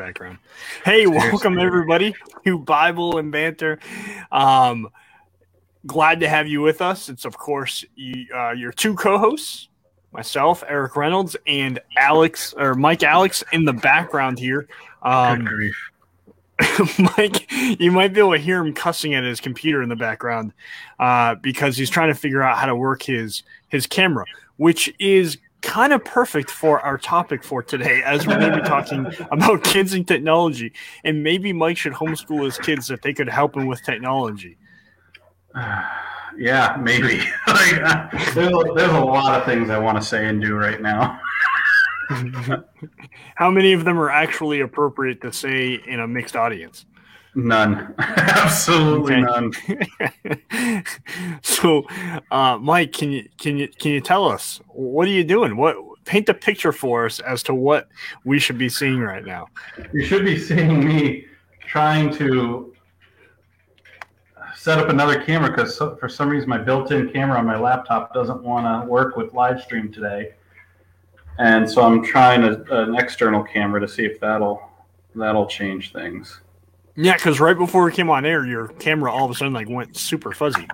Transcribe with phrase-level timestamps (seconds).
[0.00, 0.38] background.
[0.82, 2.14] Hey, welcome everybody
[2.46, 3.78] to Bible and Banter.
[4.32, 4.88] Um,
[5.86, 7.10] glad to have you with us.
[7.10, 9.68] It's of course you, uh, your two co-hosts,
[10.10, 14.68] myself, Eric Reynolds, and Alex or Mike Alex in the background here.
[15.02, 15.46] Um,
[17.18, 20.54] Mike, you might be able to hear him cussing at his computer in the background
[20.98, 24.24] uh, because he's trying to figure out how to work his his camera,
[24.56, 28.68] which is kind of perfect for our topic for today, as we're going to be
[28.68, 30.72] talking about kids and technology.
[31.04, 34.56] And maybe Mike should homeschool his kids if they could help him with technology.
[36.38, 37.18] Yeah, maybe.
[37.48, 40.80] like, there's, a, there's a lot of things I want to say and do right
[40.80, 41.20] now.
[43.34, 46.86] How many of them are actually appropriate to say in a mixed audience?
[47.34, 47.94] None.
[47.98, 49.52] Absolutely none.
[51.42, 51.84] so,
[52.30, 55.56] uh, Mike, can you can you can you tell us what are you doing?
[55.56, 57.88] What paint the picture for us as to what
[58.24, 59.46] we should be seeing right now?
[59.92, 61.26] You should be seeing me
[61.60, 62.74] trying to
[64.56, 68.42] set up another camera because for some reason my built-in camera on my laptop doesn't
[68.42, 70.34] want to work with live stream today,
[71.38, 74.68] and so I'm trying a, an external camera to see if that'll
[75.14, 76.40] that'll change things.
[77.02, 79.70] Yeah, because right before we came on air, your camera all of a sudden like
[79.70, 80.68] went super fuzzy.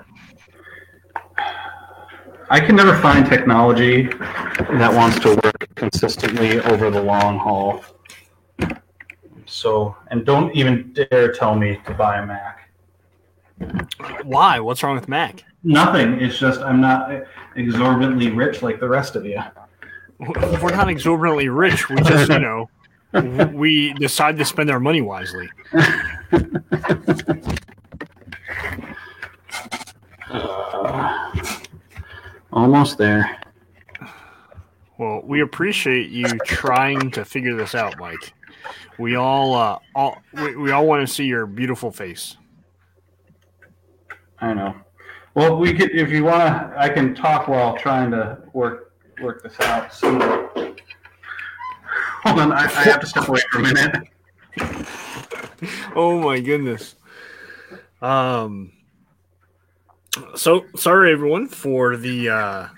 [2.50, 7.84] I can never find technology that wants to work consistently over the long haul.
[9.46, 12.70] So, and don't even dare tell me to buy a Mac.
[14.24, 14.58] Why?
[14.58, 15.44] What's wrong with Mac?
[15.62, 16.20] Nothing.
[16.20, 19.40] It's just I'm not exorbitantly rich like the rest of you.
[20.18, 21.88] We're not exorbitantly rich.
[21.88, 22.68] We just, you know,
[23.52, 25.48] we decide to spend our money wisely.
[30.28, 31.32] Uh,
[32.52, 33.38] almost there.
[34.98, 38.32] Well, we appreciate you trying to figure this out, Mike.
[38.98, 42.36] We all, uh, all we, we all want to see your beautiful face.
[44.40, 44.74] I know.
[45.34, 49.42] Well, we could, if you want to, I can talk while trying to work work
[49.42, 49.92] this out.
[49.92, 50.18] So,
[52.22, 54.08] hold on, I, I have to step away for a minute.
[55.96, 56.94] oh my goodness.
[58.00, 58.72] Um.
[60.34, 62.68] So sorry everyone for the uh,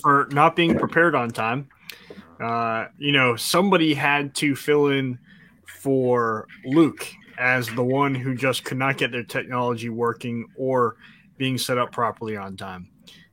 [0.00, 1.68] for, not being prepared on time.
[2.40, 5.18] Uh, you know, somebody had to fill in
[5.66, 7.06] for Luke
[7.38, 10.96] as the one who just could not get their technology working or
[11.38, 12.88] being set up properly on time.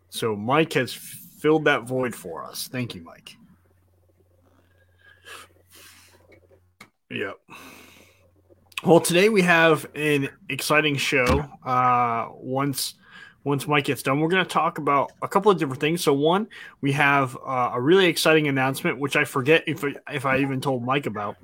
[0.10, 2.68] So Mike has filled that void for us.
[2.72, 3.36] Thank you, Mike.
[7.10, 7.36] Yep.
[8.86, 11.26] Well, today we have an exciting show.
[11.66, 12.96] Uh, once
[13.46, 16.04] once Mike gets done, we're going to talk about a couple of different things.
[16.04, 16.50] So, one,
[16.82, 20.84] we have uh, a really exciting announcement, which I forget if if I even told
[20.84, 21.38] Mike about.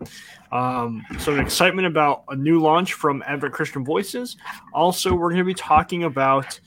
[0.52, 4.36] Um, so, an excitement about a new launch from Advent Christian Voices.
[4.74, 6.60] Also, we're going to be talking about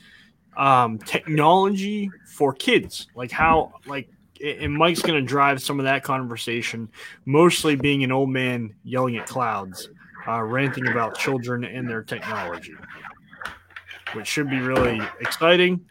[0.57, 4.09] um, technology for kids, like how like
[4.43, 6.89] and Mike's going to drive some of that conversation,
[7.25, 9.89] mostly being an old man yelling at clouds,
[10.27, 12.75] uh, ranting about children and their technology,
[14.15, 15.85] which should be really exciting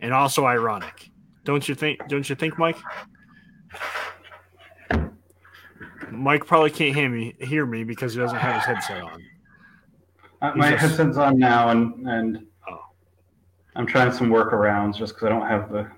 [0.00, 1.10] and also ironic.
[1.44, 2.06] Don't you think?
[2.08, 2.76] Don't you think, Mike?
[6.10, 9.22] Mike probably can't hear me hear me because he doesn't have his headset on.
[10.40, 12.78] Uh, my just, headset's on now, and and oh.
[13.76, 15.88] I'm trying some workarounds just because I don't have the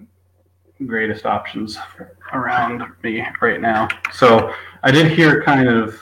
[0.87, 1.79] greatest options
[2.33, 3.89] around me right now.
[4.13, 6.01] So I did hear kind of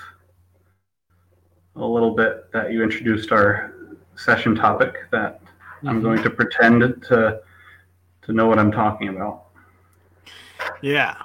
[1.79, 3.75] a little bit that you introduced our
[4.17, 5.89] session topic that mm-hmm.
[5.89, 7.41] I'm going to pretend to
[8.23, 9.45] to know what I'm talking about.
[10.83, 11.17] Yeah.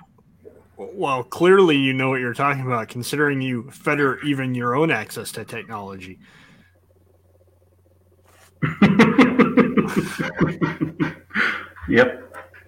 [0.77, 5.31] Well, clearly you know what you're talking about, considering you fetter even your own access
[5.33, 6.19] to technology.
[11.89, 12.19] yep.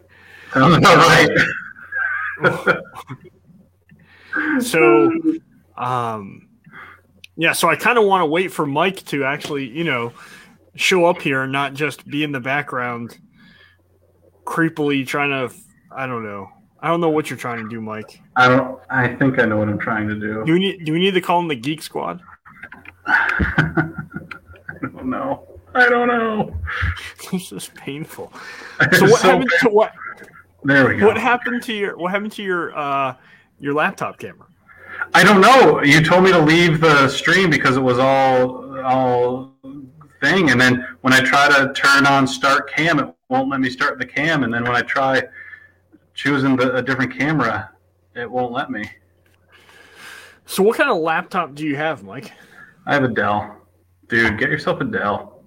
[0.53, 0.97] Sounds about
[2.44, 2.72] right.
[4.62, 5.12] so,
[5.78, 6.47] um,
[7.37, 10.14] yeah, so I kind of want to wait for Mike to actually, you know,
[10.76, 13.17] show up here and not just be in the background,
[14.46, 15.53] creepily trying to.
[15.91, 16.49] I don't know.
[16.82, 18.22] I don't know what you're trying to do, Mike.
[18.35, 18.79] I don't.
[18.90, 20.43] I think I know what I'm trying to do.
[20.46, 20.85] Do we need?
[20.85, 22.22] Do we need to call him the Geek Squad?
[23.08, 23.91] I
[24.82, 25.47] don't know.
[25.73, 26.55] I don't know.
[27.32, 28.32] this is painful.
[28.93, 29.93] So what so happened to what?
[30.64, 31.05] There we go.
[31.05, 33.16] What happened to your What happened to your uh
[33.59, 34.47] your laptop camera?
[35.13, 35.81] I don't know.
[35.84, 39.53] You told me to leave the stream because it was all all
[40.22, 43.69] thing, and then when I try to turn on start cam, it won't let me
[43.69, 45.23] start the cam, and then when I try
[46.13, 47.72] choosing the, a different camera,
[48.16, 48.90] it won't let me.
[50.46, 52.31] So, what kind of laptop do you have, Mike?
[52.85, 53.58] I have a Dell.
[54.08, 55.43] Dude, get yourself a Dell.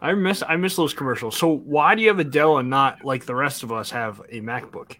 [0.00, 1.36] I miss I miss those commercials.
[1.36, 4.20] So, why do you have a Dell and not like the rest of us have
[4.30, 4.96] a MacBook?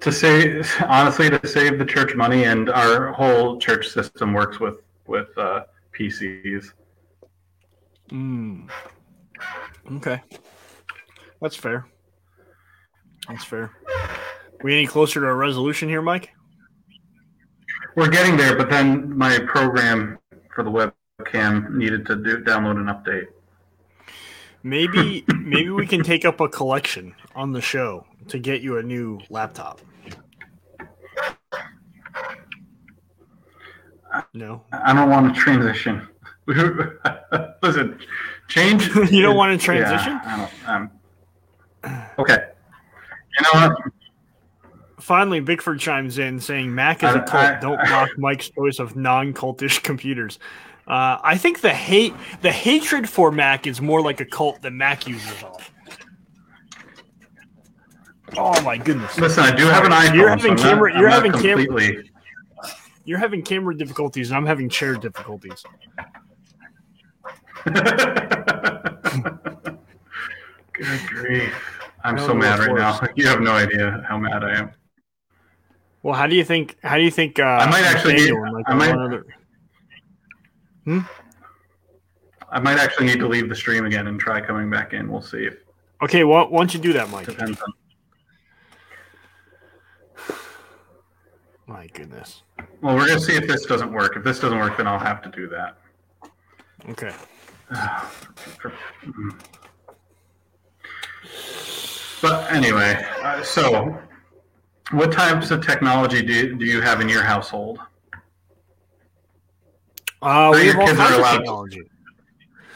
[0.00, 4.76] To say honestly, to save the church money, and our whole church system works with
[5.06, 5.64] with uh,
[5.98, 6.72] PCs.
[8.10, 8.70] Mm.
[9.96, 10.22] Okay,
[11.40, 11.86] that's fair.
[13.28, 13.72] That's fair.
[14.62, 16.30] We any closer to a resolution here, Mike?
[17.96, 20.18] We're getting there, but then my program
[20.54, 23.26] for the webcam needed to do, download an update.
[24.62, 28.82] Maybe maybe we can take up a collection on the show to get you a
[28.82, 29.80] new laptop.
[34.32, 36.08] No, I don't want to transition.
[37.62, 37.98] Listen,
[38.48, 38.88] change.
[39.10, 40.12] you don't want to transition?
[40.12, 40.90] Yeah, I don't,
[41.84, 42.48] um, okay.
[43.38, 43.78] You know what?
[44.98, 47.34] Finally, Bickford chimes in saying Mac is a cult.
[47.34, 50.38] I, I, don't mock Mike's choice of non-cultish computers.
[50.86, 54.78] Uh, I think the hate, the hatred for Mac is more like a cult than
[54.78, 55.58] Mac users are.
[58.36, 59.18] Oh my goodness!
[59.18, 60.14] Listen, I do have an iPhone.
[60.14, 60.92] You're having so camera.
[60.92, 61.86] Not, you're having completely...
[61.86, 62.04] camera.
[63.04, 65.64] You're having camera difficulties, and I'm having chair difficulties.
[70.72, 71.54] Good grief!
[72.02, 73.00] I'm so mad right now.
[73.16, 74.70] You have no idea how mad I am.
[76.02, 76.76] Well, how do you think?
[76.82, 77.38] How do you think?
[77.38, 78.14] Uh, I might actually.
[78.14, 78.90] Need, like I might.
[78.90, 79.24] Other...
[80.84, 81.00] Hmm?
[82.50, 85.10] I might actually need to leave the stream again and try coming back in.
[85.10, 85.46] We'll see.
[85.46, 85.56] If...
[86.02, 87.26] Okay, well, why don't you do that, Mike?
[87.26, 87.72] Depends on.
[91.66, 92.42] My goodness.
[92.80, 94.16] Well, we're gonna see if this doesn't work.
[94.16, 95.78] If this doesn't work, then I'll have to do that.
[96.88, 97.12] Okay.
[102.22, 103.98] but anyway, uh, so
[104.92, 107.80] what types of technology do, do you have in your household?
[110.22, 111.82] Uh, we have all kinds of technology.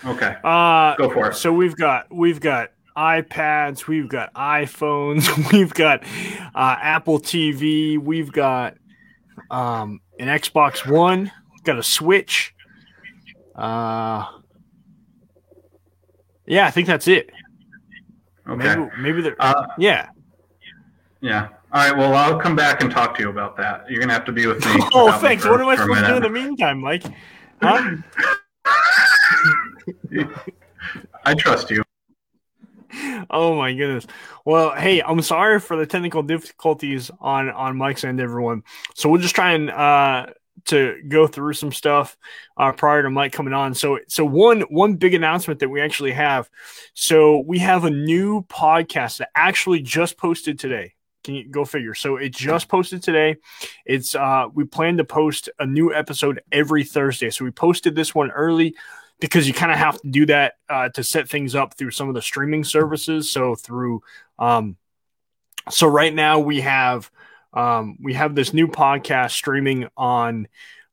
[0.05, 0.37] Okay.
[0.43, 1.35] Uh, Go for it.
[1.35, 6.03] So we've got we've got iPads, we've got iPhones, we've got
[6.55, 8.77] uh, Apple TV, we've got
[9.51, 11.31] um, an Xbox One,
[11.65, 12.55] got a Switch.
[13.55, 14.27] Uh,
[16.47, 17.31] yeah, I think that's it.
[18.49, 18.77] Okay.
[18.77, 19.37] Maybe, maybe there.
[19.39, 20.09] Uh, yeah.
[21.21, 21.49] Yeah.
[21.73, 21.97] All right.
[21.97, 23.85] Well, I'll come back and talk to you about that.
[23.89, 24.83] You're gonna have to be with me.
[24.95, 25.45] oh, thanks.
[25.45, 27.05] For, what am I supposed to do in the meantime, Mike?
[27.63, 27.97] Huh?
[31.25, 31.83] I trust you.
[33.31, 34.07] Oh my goodness.
[34.45, 38.63] Well, hey, I'm sorry for the technical difficulties on on Mike's end, everyone.
[38.95, 40.27] So we'll just try and uh
[40.67, 42.17] to go through some stuff
[42.57, 43.75] uh, prior to Mike coming on.
[43.75, 46.51] So, so one one big announcement that we actually have.
[46.95, 50.95] So we have a new podcast that actually just posted today.
[51.25, 51.95] Can you go figure?
[51.95, 53.37] So it just posted today.
[53.85, 57.31] It's uh we plan to post a new episode every Thursday.
[57.31, 58.75] So we posted this one early
[59.21, 62.09] because you kind of have to do that uh, to set things up through some
[62.09, 63.31] of the streaming services.
[63.31, 64.03] So through
[64.39, 64.77] um
[65.69, 67.11] so right now we have
[67.53, 70.49] um, we have this new podcast streaming on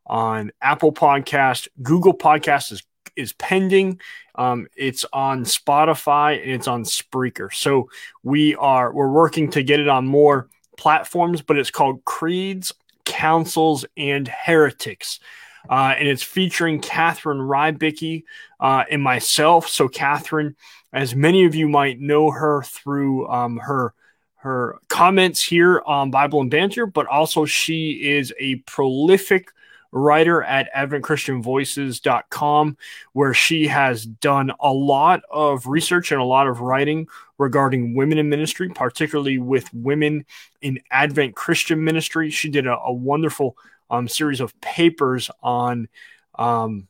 [0.05, 2.83] on Apple Podcast, Google Podcast is
[3.15, 3.99] is pending.
[4.35, 7.53] Um, it's on Spotify and it's on Spreaker.
[7.53, 7.89] So
[8.23, 12.73] we are we're working to get it on more platforms, but it's called Creeds,
[13.05, 15.19] Councils, and Heretics.
[15.69, 18.23] Uh, and it's featuring Catherine Rybicki
[18.59, 19.67] uh, and myself.
[19.67, 20.55] So Catherine,
[20.93, 23.93] as many of you might know her through um, her
[24.41, 29.49] her comments here on Bible and Banter, but also she is a prolific
[29.91, 32.77] writer at adventchristianvoices.com
[33.13, 37.07] where she has done a lot of research and a lot of writing
[37.37, 40.25] regarding women in ministry particularly with women
[40.61, 43.57] in advent christian ministry she did a, a wonderful
[43.89, 45.87] um, series of papers on
[46.35, 46.87] um,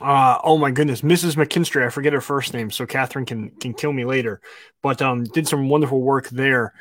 [0.00, 1.36] uh, oh my goodness, Mrs.
[1.36, 1.86] McKinstry.
[1.86, 4.40] I forget her first name, so Catherine can can kill me later.
[4.82, 6.74] But um, did some wonderful work there,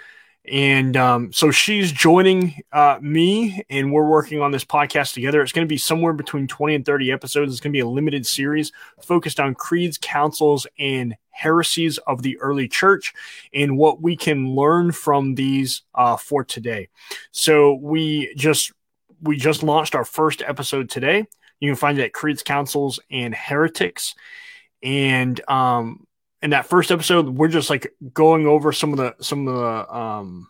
[0.46, 5.42] and um, so she's joining uh, me, and we're working on this podcast together.
[5.42, 7.54] It's going to be somewhere between twenty and thirty episodes.
[7.54, 12.38] It's going to be a limited series focused on creeds, councils, and heresies of the
[12.40, 13.14] early church,
[13.54, 16.90] and what we can learn from these uh, for today.
[17.32, 18.74] So we just
[19.26, 21.26] we just launched our first episode today.
[21.60, 24.14] You can find it at Creeds, Councils, and Heretics.
[24.84, 26.06] And um,
[26.42, 29.96] in that first episode, we're just like going over some of the some of the
[29.96, 30.50] um,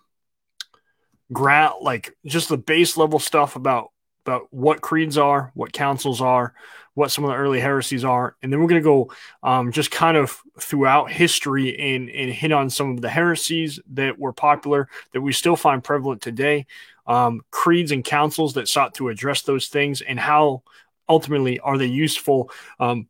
[1.81, 3.91] like just the base level stuff about
[4.25, 6.53] about what creeds are, what councils are,
[6.95, 9.11] what some of the early heresies are, and then we're going to go
[9.43, 14.17] um, just kind of throughout history and and hit on some of the heresies that
[14.19, 16.65] were popular that we still find prevalent today.
[17.07, 20.63] Um, creeds and councils that sought to address those things, and how
[21.07, 23.07] ultimately are they useful, um,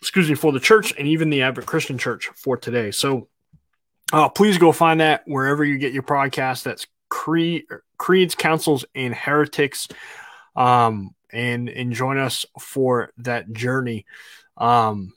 [0.00, 2.90] excuse me, for the church and even the Advent Christian Church for today.
[2.90, 3.28] So
[4.12, 6.62] uh, please go find that wherever you get your podcast.
[6.62, 7.64] That's creed,
[7.98, 9.88] creeds, councils, and heretics.
[10.56, 14.06] Um, and and join us for that journey.
[14.56, 15.12] Um,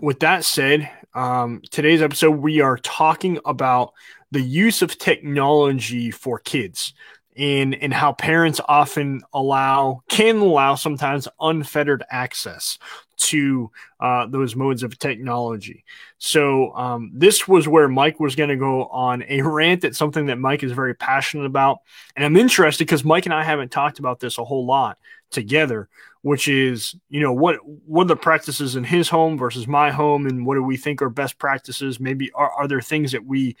[0.00, 3.94] with that said, um, today's episode we are talking about
[4.30, 6.92] the use of technology for kids
[7.36, 12.78] and in how parents often allow can allow sometimes unfettered access
[13.16, 15.84] to uh, those modes of technology.
[16.18, 20.26] So um, this was where Mike was going to go on a rant at something
[20.26, 21.78] that Mike is very passionate about,
[22.16, 24.98] and I'm interested because Mike and I haven't talked about this a whole lot
[25.30, 25.88] together,
[26.22, 30.26] which is you know what what are the practices in his home versus my home,
[30.26, 31.98] and what do we think are best practices?
[31.98, 33.56] Maybe are, are there things that we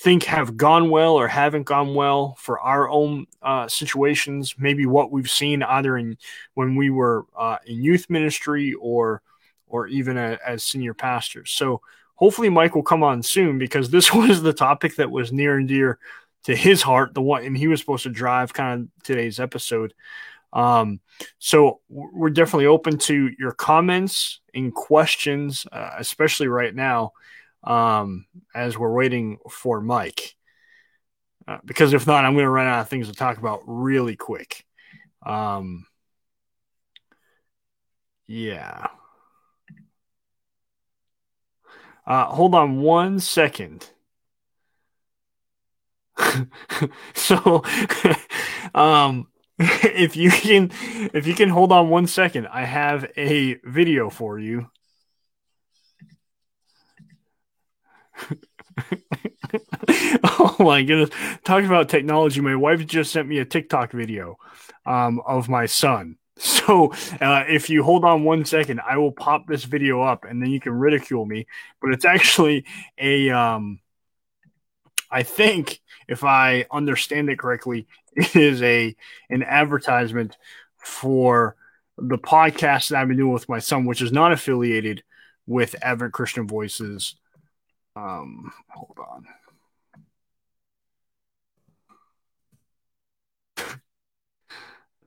[0.00, 4.54] think have gone well or haven't gone well for our own uh, situations.
[4.56, 6.16] Maybe what we've seen either in
[6.54, 9.20] when we were uh, in youth ministry or
[9.66, 11.50] or even a, as senior pastors.
[11.50, 11.82] So
[12.14, 15.68] hopefully Mike will come on soon because this was the topic that was near and
[15.68, 15.98] dear
[16.44, 17.12] to his heart.
[17.12, 19.92] The one and he was supposed to drive kind of today's episode.
[20.54, 21.00] Um,
[21.38, 27.12] so we're definitely open to your comments and questions, uh, especially right now
[27.64, 30.34] um, as we're waiting for Mike.
[31.46, 34.16] Uh, because if not, I'm going to run out of things to talk about really
[34.16, 34.64] quick.
[35.24, 35.86] Um,
[38.26, 38.86] yeah.
[42.06, 43.90] Uh, hold on one second.
[47.14, 47.62] so,
[48.74, 50.70] um, if you can,
[51.12, 54.70] if you can hold on one second, I have a video for you
[60.24, 61.10] oh my goodness.
[61.44, 64.36] Talking about technology, my wife just sent me a TikTok video
[64.86, 66.16] um, of my son.
[66.42, 70.40] So uh, if you hold on one second, I will pop this video up and
[70.40, 71.46] then you can ridicule me.
[71.82, 72.64] But it's actually
[72.96, 73.80] a, um,
[75.10, 78.94] I think if I understand it correctly, it is a
[79.28, 80.38] an advertisement
[80.78, 81.56] for
[81.98, 85.02] the podcast that I've been doing with my son, which is not affiliated
[85.46, 87.16] with Advent Christian Voices
[87.96, 89.26] um, hold on.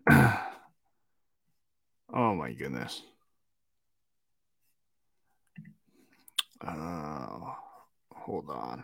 [2.13, 3.01] oh my goodness.
[6.61, 7.53] Uh,
[8.11, 8.83] hold on.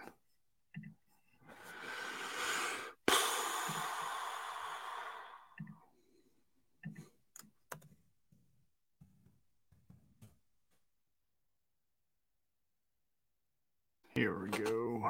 [14.19, 15.09] Here we go.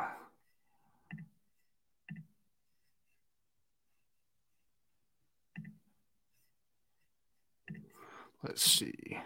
[8.43, 9.17] Let's see.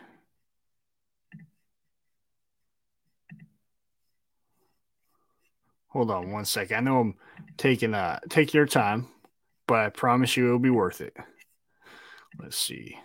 [5.87, 6.77] Hold on one second.
[6.77, 7.15] I know I'm
[7.57, 9.09] taking uh take your time,
[9.67, 11.17] but I promise you it'll be worth it.
[12.39, 12.97] Let's see.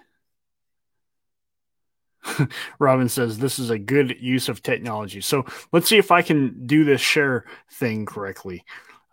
[2.78, 5.20] Robin says this is a good use of technology.
[5.20, 8.64] So let's see if I can do this share thing correctly.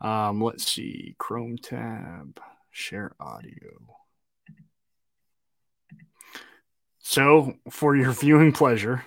[0.01, 2.39] Um, let's see, Chrome tab,
[2.71, 3.71] share audio.
[6.99, 9.05] So for your viewing pleasure,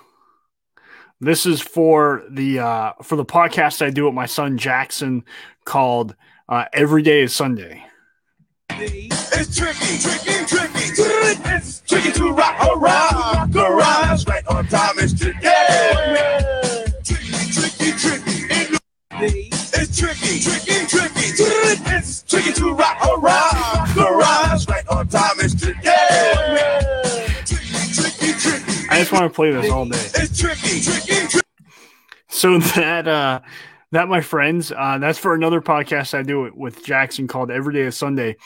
[1.20, 5.24] this is for the uh, for the podcast I do with my son Jackson
[5.64, 6.14] called
[6.48, 7.84] uh, Every Day is Sunday.
[8.70, 10.47] It's tricky, tricky.
[11.44, 13.52] It's tricky to rock around.
[13.52, 15.38] Garage right on time is tricky.
[15.42, 16.84] Yeah.
[17.04, 18.48] Tricky, tricky, tricky.
[19.20, 21.26] It's tricky, tricky, tricky.
[21.94, 23.94] It's tricky to rock around.
[23.94, 25.88] Garage right on time is tricky.
[28.90, 29.96] I just want to play this all day.
[29.96, 31.46] It's tricky, tricky, tricky.
[32.28, 33.40] So that uh
[33.92, 37.82] that, my friends, uh, that's for another podcast I do with Jackson called Every Day
[37.82, 38.36] is Sunday.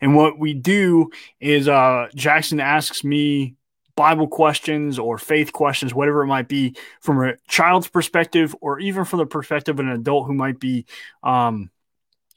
[0.00, 3.56] And what we do is uh, Jackson asks me
[3.96, 9.04] Bible questions or faith questions, whatever it might be, from a child's perspective or even
[9.04, 10.86] from the perspective of an adult who might be
[11.22, 11.70] um,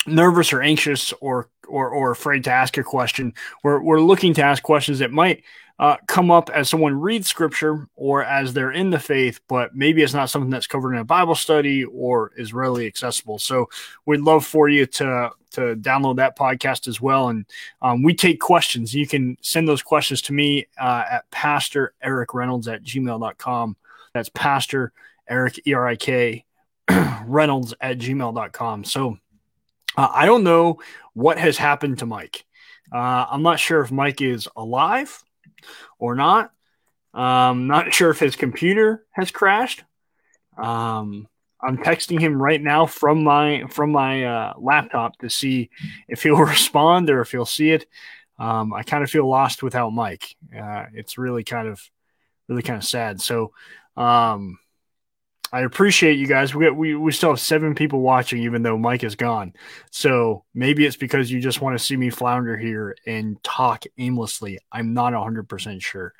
[0.05, 3.33] nervous or anxious or, or, or afraid to ask a question.
[3.63, 5.43] We're, we're looking to ask questions that might–
[5.79, 10.01] uh, come up as someone reads scripture or as they're in the faith, but maybe
[10.03, 13.39] it's not something that's covered in a Bible study or is readily accessible.
[13.39, 13.69] So
[14.05, 17.29] we'd love for you to to download that podcast as well.
[17.29, 17.45] And
[17.81, 18.93] um, we take questions.
[18.93, 23.75] You can send those questions to me uh, at Pastor Eric Reynolds at gmail.com.
[24.13, 24.93] That's Pastor
[25.27, 26.45] Eric E R I K,
[27.25, 28.83] Reynolds at gmail.com.
[28.83, 29.17] So
[29.95, 30.79] Uh, I don't know
[31.13, 32.45] what has happened to Mike.
[32.91, 35.23] Uh, I'm not sure if Mike is alive
[35.99, 36.51] or not.
[37.13, 39.83] Um, not sure if his computer has crashed.
[40.57, 41.27] Um,
[41.61, 45.69] I'm texting him right now from my from my uh, laptop to see
[46.07, 47.85] if he'll respond or if he'll see it.
[48.39, 50.35] Um, I kind of feel lost without Mike.
[50.55, 51.81] Uh, it's really kind of
[52.47, 53.21] really kind of sad.
[53.21, 53.53] So
[53.95, 54.59] um,
[55.53, 56.55] I appreciate you guys.
[56.55, 59.53] We, we we still have seven people watching, even though Mike is gone.
[59.91, 64.57] So maybe it's because you just want to see me flounder here and talk aimlessly.
[64.71, 66.15] I'm not 100 percent sure.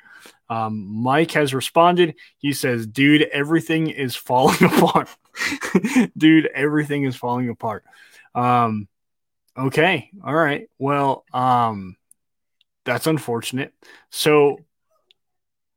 [0.48, 2.14] Um, Mike has responded.
[2.38, 5.08] He says, "Dude, everything is falling apart.
[6.16, 7.82] Dude, everything is falling apart."
[8.36, 8.86] Um,
[9.58, 10.70] okay, all right.
[10.78, 11.96] Well, um,
[12.84, 13.74] that's unfortunate.
[14.10, 14.60] So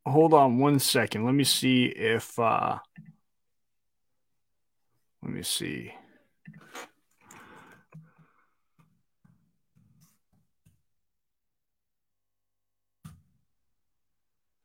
[0.06, 1.26] hold on one second.
[1.26, 2.38] Let me see if.
[2.38, 2.78] Uh,
[5.28, 5.94] let me see.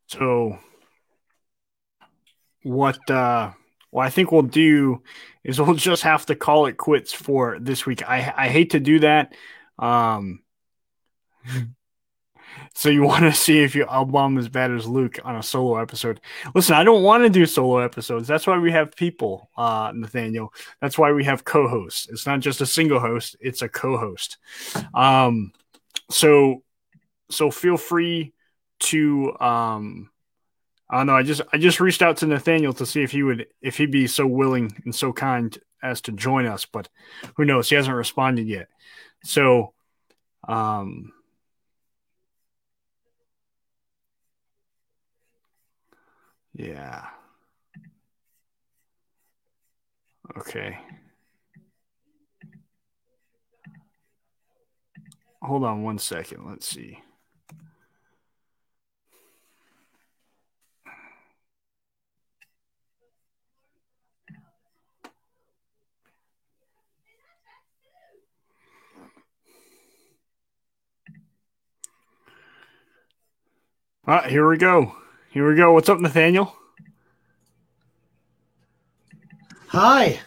[0.06, 0.58] So
[2.62, 3.50] what uh
[3.90, 5.02] what I think we'll do
[5.42, 8.08] is we'll just have to call it quits for this week.
[8.08, 9.34] I I hate to do that.
[9.80, 10.42] Um
[12.74, 15.76] so you want to see if your album as bad as Luke on a solo
[15.76, 16.20] episode.
[16.54, 18.28] Listen, I don't want to do solo episodes.
[18.28, 20.52] That's why we have people, uh, Nathaniel.
[20.80, 22.08] That's why we have co-hosts.
[22.08, 24.38] It's not just a single host, it's a co-host.
[24.94, 25.52] Um,
[26.10, 26.62] so
[27.30, 28.32] so feel free
[28.80, 30.10] to um
[30.90, 33.22] I don't know, I just I just reached out to Nathaniel to see if he
[33.22, 36.88] would if he'd be so willing and so kind as to join us, but
[37.36, 37.68] who knows?
[37.68, 38.68] He hasn't responded yet.
[39.24, 39.72] So
[40.46, 41.12] um
[46.54, 47.06] Yeah.
[50.36, 50.78] Okay.
[55.42, 56.46] Hold on one second.
[56.48, 56.98] Let's see.
[74.04, 75.01] All right, here we go.
[75.32, 75.72] Here we go.
[75.72, 76.54] What's up, Nathaniel?
[79.68, 80.20] Hi.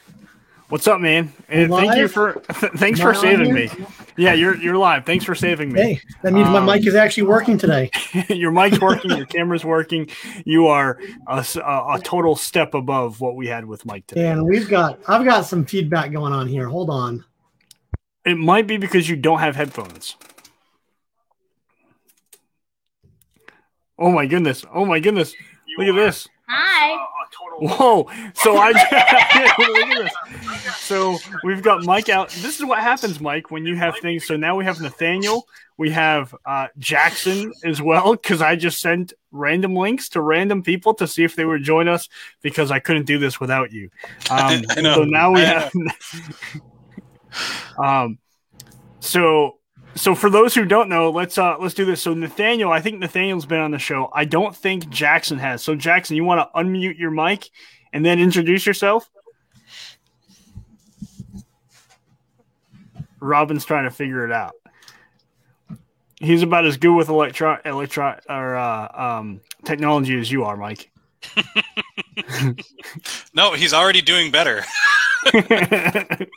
[0.69, 1.31] What's up, man?
[1.47, 3.69] And thank you for thanks for saving me.
[4.17, 5.05] Yeah, you're you're live.
[5.05, 5.79] Thanks for saving me.
[5.79, 7.91] Hey, that means um, my mic is actually working today.
[8.29, 9.11] your mic's working.
[9.11, 10.09] your camera's working.
[10.43, 14.27] You are a, a, a, total step above what we had with Mike today.
[14.27, 16.67] And we've got I've got some feedback going on here.
[16.67, 17.23] Hold on.
[18.25, 20.15] It might be because you don't have headphones.
[23.97, 24.65] Oh my goodness!
[24.73, 25.33] Oh my goodness!
[25.65, 26.27] You Look at this.
[26.47, 27.05] Hi.
[27.59, 28.09] Whoa!
[28.33, 28.71] So I
[29.69, 30.75] look at this.
[30.77, 32.29] So we've got Mike out.
[32.29, 34.25] This is what happens, Mike, when you have things.
[34.25, 35.47] So now we have Nathaniel.
[35.77, 40.93] We have uh, Jackson as well because I just sent random links to random people
[40.95, 42.09] to see if they would join us
[42.41, 43.89] because I couldn't do this without you.
[44.29, 45.71] Um, so now we have.
[47.77, 48.19] um.
[48.99, 49.59] So
[49.95, 52.01] so for those who don't know, let's uh let's do this.
[52.01, 54.09] So Nathaniel, I think Nathaniel's been on the show.
[54.13, 55.63] I don't think Jackson has.
[55.63, 57.49] So Jackson, you want to unmute your mic
[57.93, 59.09] and then introduce yourself?
[63.21, 64.55] Robin's trying to figure it out.
[66.19, 70.91] He's about as good with electro electro or uh, um, technology as you are, Mike.
[73.33, 74.63] no, he's already doing better.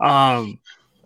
[0.00, 0.58] um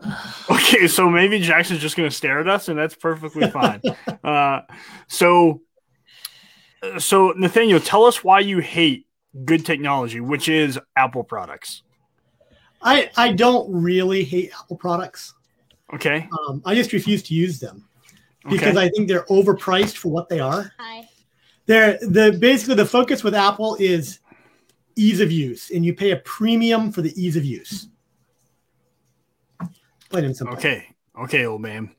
[0.50, 3.80] Okay, so maybe Jackson's just going to stare at us, and that's perfectly fine.
[4.24, 4.60] uh,
[5.06, 5.62] so,
[6.98, 9.06] so Nathaniel, tell us why you hate
[9.44, 11.82] good technology, which is Apple products.
[12.82, 15.34] I I don't really hate Apple products.
[15.94, 16.28] Okay.
[16.48, 17.86] Um, I just refuse to use them
[18.48, 18.86] because okay.
[18.86, 20.72] I think they're overpriced for what they are.
[20.78, 21.08] Hi.
[21.66, 24.18] They're the basically the focus with Apple is
[24.96, 27.88] ease of use, and you pay a premium for the ease of use.
[30.12, 30.56] Plain and simple.
[30.56, 30.86] Okay.
[31.18, 31.90] Okay, old man.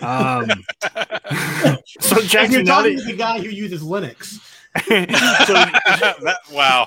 [0.00, 0.46] Um,
[2.00, 4.40] so Jackson, you're talking to the guy who uses Linux.
[4.86, 6.86] so, that, wow.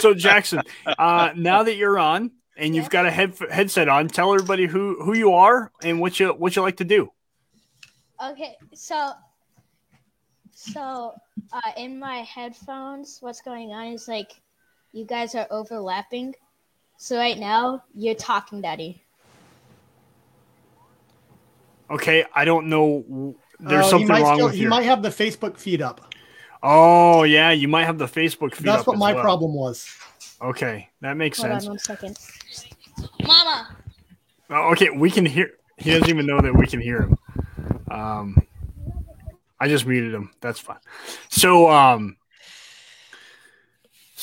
[0.00, 0.62] so Jackson,
[0.98, 5.02] uh, now that you're on and you've got a head, headset on, tell everybody who
[5.02, 7.10] who you are and what you what you like to do.
[8.24, 9.12] Okay, so
[10.52, 11.12] so
[11.52, 14.40] uh, in my headphones, what's going on is like
[14.92, 16.34] you guys are overlapping.
[16.96, 19.02] So right now, you're talking, Daddy.
[21.90, 23.34] Okay, I don't know.
[23.60, 24.62] There's uh, something wrong still, with you.
[24.62, 24.68] you.
[24.68, 26.14] might have the Facebook feed up.
[26.62, 28.68] Oh yeah, you might have the Facebook feed.
[28.68, 28.76] Up.
[28.76, 29.22] That's what my well.
[29.22, 29.86] problem was.
[30.40, 31.64] Okay, that makes Hold sense.
[31.64, 32.18] on one second.
[33.22, 33.76] Mama.
[34.50, 35.50] Oh, okay, we can hear.
[35.76, 37.18] He doesn't even know that we can hear him.
[37.90, 38.46] Um,
[39.60, 40.30] I just muted him.
[40.40, 40.78] That's fine.
[41.28, 42.16] So, um,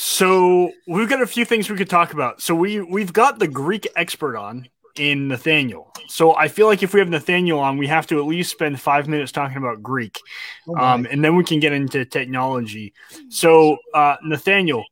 [0.02, 2.42] so we've got a few things we could talk about.
[2.42, 5.92] So we we've got the Greek expert on in Nathaniel.
[6.08, 8.80] So I feel like if we have Nathaniel on, we have to at least spend
[8.80, 10.18] five minutes talking about Greek,
[10.66, 12.94] Oh um, and then we can get into technology.
[13.28, 14.84] So uh, Nathaniel,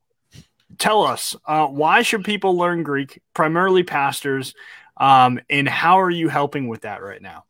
[0.79, 3.20] tell us uh, why should people learn Greek?
[3.35, 4.55] Primarily pastors,
[4.96, 7.46] um, and how are you helping with that right now?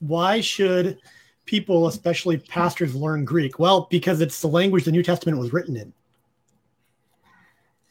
[0.00, 0.96] Why should
[1.44, 3.58] people, especially pastors, learn Greek?
[3.58, 5.92] Well, because it's the language the New Testament was written in.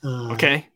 [0.03, 0.67] Uh, Okay.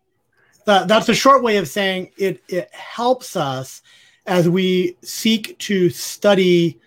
[0.66, 2.44] that- that's a short way of saying it.
[2.48, 3.82] It helps us
[4.26, 6.80] as we seek to study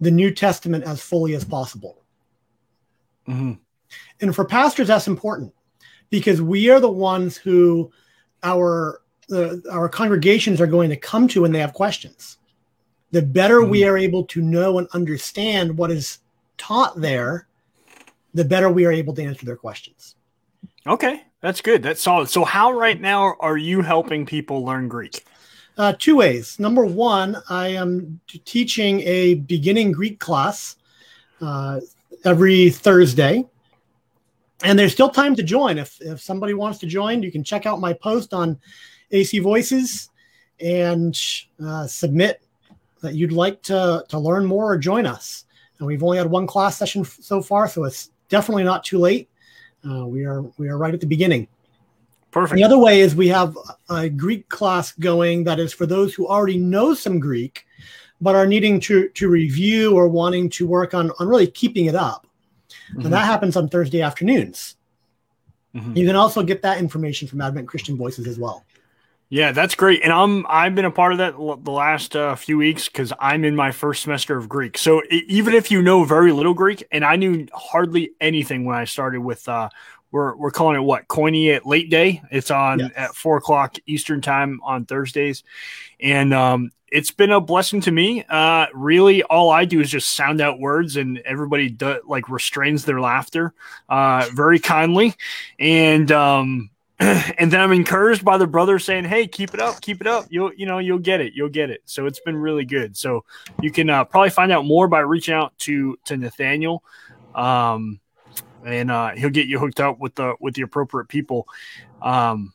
[0.00, 2.02] the New Testament as fully as possible.
[3.26, 3.52] hmm
[4.20, 5.52] And for pastors, that's important
[6.10, 7.90] because we are the ones who
[8.42, 12.38] our the, our congregations are going to come to when they have questions.
[13.12, 16.18] The better we are able to know and understand what is
[16.58, 17.46] taught there,
[18.34, 20.16] the better we are able to answer their questions.
[20.86, 21.82] Okay, that's good.
[21.82, 22.28] That's solid.
[22.28, 25.24] So, how right now are you helping people learn Greek?
[25.78, 26.58] Uh, two ways.
[26.58, 30.76] Number one, I am teaching a beginning Greek class
[31.40, 31.80] uh,
[32.24, 33.46] every Thursday.
[34.62, 35.78] And there's still time to join.
[35.78, 38.58] If, if somebody wants to join, you can check out my post on
[39.10, 40.10] AC Voices
[40.60, 41.18] and
[41.64, 42.42] uh, submit
[43.00, 45.46] that you'd like to, to learn more or join us.
[45.78, 48.98] And we've only had one class session f- so far, so it's definitely not too
[48.98, 49.29] late.
[49.88, 51.48] Uh, we are we are right at the beginning.
[52.30, 52.56] Perfect.
[52.56, 53.56] The other way is we have
[53.88, 57.66] a Greek class going that is for those who already know some Greek,
[58.20, 61.96] but are needing to, to review or wanting to work on, on really keeping it
[61.96, 62.26] up.
[62.94, 63.04] Mhm.
[63.04, 64.76] And that happens on Thursday afternoons.
[65.74, 65.96] Mhm.
[65.96, 68.64] You can also get that information from Advent Christian Voices as well.
[69.32, 70.02] Yeah, that's great.
[70.02, 73.12] And I'm I've been a part of that l- the last uh, few weeks because
[73.20, 74.76] I'm in my first semester of Greek.
[74.76, 78.74] So e- even if you know very little Greek, and I knew hardly anything when
[78.74, 79.68] I started with, uh,
[80.10, 82.22] we're we're calling it what Koine at late day.
[82.32, 82.90] It's on Yes.
[82.96, 85.44] at four o'clock Eastern time on Thursdays,
[86.00, 88.24] and um, it's been a blessing to me.
[88.28, 92.84] Uh, really, all I do is just sound out words, and everybody do, like restrains
[92.84, 93.54] their laughter
[93.88, 95.14] uh, very kindly,
[95.60, 96.70] and um,
[97.38, 100.26] and then I'm encouraged by the brother saying, "Hey, keep it up, keep it up.
[100.28, 102.94] You'll, you know, you'll get it, you'll get it." So it's been really good.
[102.94, 103.24] So
[103.62, 106.84] you can uh, probably find out more by reaching out to to Nathaniel,
[107.34, 108.00] um,
[108.66, 111.48] and uh, he'll get you hooked up with the with the appropriate people.
[112.02, 112.52] Um,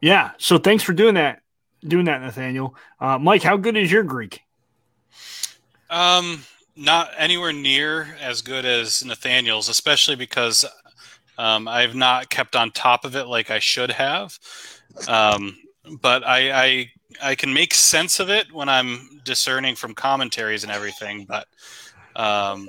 [0.00, 0.30] yeah.
[0.38, 1.42] So thanks for doing that,
[1.82, 2.76] doing that, Nathaniel.
[3.00, 4.42] Uh, Mike, how good is your Greek?
[5.90, 6.44] Um,
[6.76, 10.64] not anywhere near as good as Nathaniel's, especially because
[11.40, 14.38] um, I've not kept on top of it like I should have.
[15.08, 15.56] Um,
[16.02, 16.90] but I, I
[17.22, 21.24] I can make sense of it when I'm discerning from commentaries and everything.
[21.24, 21.48] But
[22.14, 22.68] um,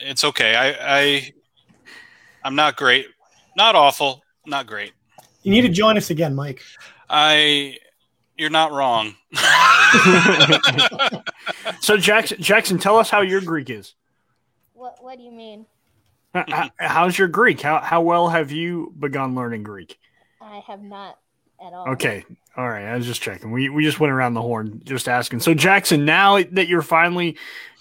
[0.00, 0.54] it's okay.
[0.54, 1.32] I, I
[2.44, 3.06] I'm not great,
[3.56, 4.92] not awful, not great.
[5.42, 6.62] You need to join us again, Mike.
[7.10, 7.76] I
[8.38, 9.16] you're not wrong.
[11.80, 13.94] So Jackson, Jackson, tell us how your Greek is.
[14.72, 15.66] What What do you mean?
[16.78, 17.60] How's your Greek?
[17.60, 19.98] How how well have you begun learning Greek?
[20.40, 21.18] I have not
[21.60, 21.88] at all.
[21.90, 22.24] Okay.
[22.56, 22.84] All right.
[22.86, 23.52] I was just checking.
[23.52, 25.40] We we just went around the horn just asking.
[25.40, 27.36] So Jackson, now that you're finally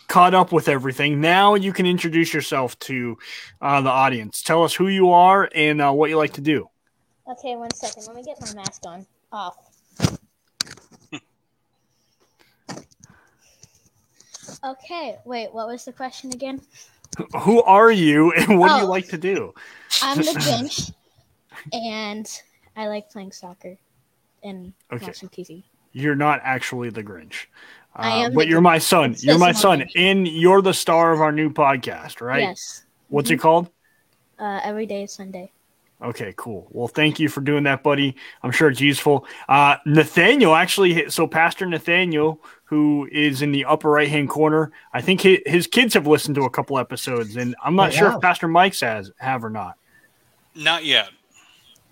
[0.07, 3.17] caught up with everything, now you can introduce yourself to
[3.61, 4.41] uh, the audience.
[4.41, 6.69] Tell us who you are and uh, what you like to do.
[7.27, 8.05] Okay, one second.
[8.07, 9.05] Let me get my mask on.
[9.31, 9.57] Off.
[14.63, 15.17] okay.
[15.25, 15.53] Wait.
[15.53, 16.61] What was the question again?
[17.41, 18.89] Who are you and what do you Oh.
[18.89, 19.53] like to do?
[20.01, 20.93] I'm the Grinch,
[21.73, 22.29] and
[22.75, 23.77] I like playing soccer
[24.43, 25.05] and Okay.
[25.05, 25.63] watching TV.
[25.93, 27.45] You're not actually the Grinch.
[27.95, 29.15] Uh, I am but you're my son.
[29.19, 32.41] You're my son, and you're the star of our new podcast, right?
[32.41, 32.83] Yes.
[33.07, 33.69] What's it called?
[34.37, 35.51] Uh, every day is Sunday.
[36.01, 36.67] Okay, cool.
[36.71, 38.15] Well, thank you for doing that, buddy.
[38.43, 39.25] I'm sure it's useful.
[39.47, 45.01] Uh, Nathaniel actually, so Pastor Nathaniel, who is in the upper right hand corner, I
[45.01, 48.09] think his, his kids have listened to a couple episodes, and I'm not They sure
[48.09, 48.17] have.
[48.17, 49.77] if Pastor Mike's has have or not.
[50.53, 51.09] Not yet.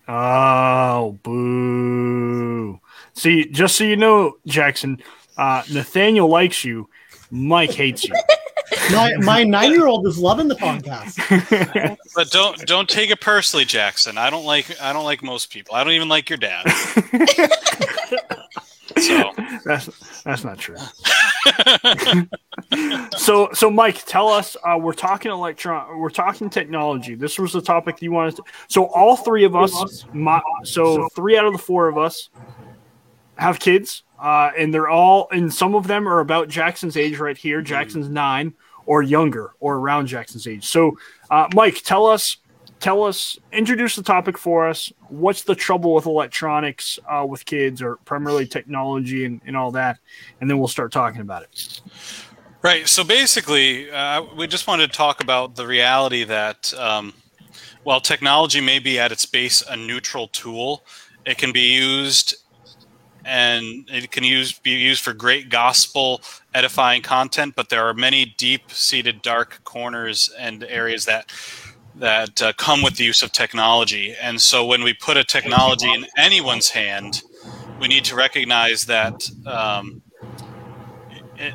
[0.06, 2.80] Oh, boo!
[3.14, 5.02] See, just so you know, Jackson,
[5.38, 6.90] uh, Nathaniel likes you.
[7.32, 8.14] Mike hates you.
[8.92, 11.20] My my nine year old is loving the podcast.
[12.16, 14.18] But don't don't take it personally, Jackson.
[14.18, 15.76] I don't like I don't like most people.
[15.76, 16.66] I don't even like your dad.
[19.00, 19.32] So
[19.66, 19.90] that's
[20.24, 20.76] that's not true.
[23.18, 24.56] so, so Mike, tell us.
[24.64, 26.00] Uh, we're talking electron.
[26.00, 27.16] We're talking technology.
[27.16, 28.38] This was the topic you wanted.
[28.38, 30.06] To, so, all three of us.
[30.14, 32.30] My, so, three out of the four of us
[33.38, 37.38] have kids, uh, and they're all, and some of them are about Jackson's age right
[37.38, 37.62] here.
[37.62, 38.54] Jackson's nine
[38.86, 40.66] or younger, or around Jackson's age.
[40.66, 40.98] So,
[41.30, 42.38] uh, Mike, tell us
[42.84, 44.92] tell us, introduce the topic for us.
[45.08, 50.00] What's the trouble with electronics uh, with kids, or primarily technology and, and all that?
[50.42, 51.82] And then we'll start talking about it.
[52.62, 52.88] Right.
[52.88, 57.14] So basically, uh, we just wanted to talk about the reality that um,
[57.84, 60.84] while technology may be at its base a neutral tool,
[61.26, 62.36] it can be used
[63.26, 66.22] and it can use be used for great gospel
[66.54, 71.32] edifying content but there are many deep seated dark corners and areas that
[71.96, 74.16] that uh, come with the use of technology.
[74.22, 77.22] And so when we put a technology in anyone's hand,
[77.80, 80.02] we need to recognize that um,
[81.38, 81.54] it,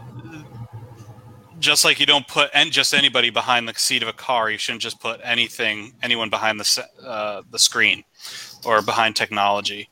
[1.59, 4.59] just like you don't put and just anybody behind the seat of a car, you
[4.59, 8.05] shouldn't just put anything, anyone behind the uh, the screen
[8.65, 9.89] or behind technology.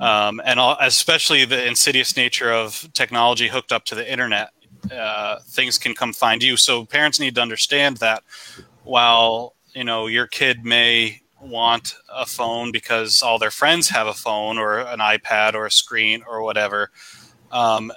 [0.00, 4.50] Um, and all, especially the insidious nature of technology hooked up to the internet,
[4.90, 6.56] uh, things can come find you.
[6.56, 8.22] So parents need to understand that
[8.82, 14.14] while you know your kid may want a phone because all their friends have a
[14.14, 16.90] phone or an iPad or a screen or whatever.
[17.50, 17.92] Um,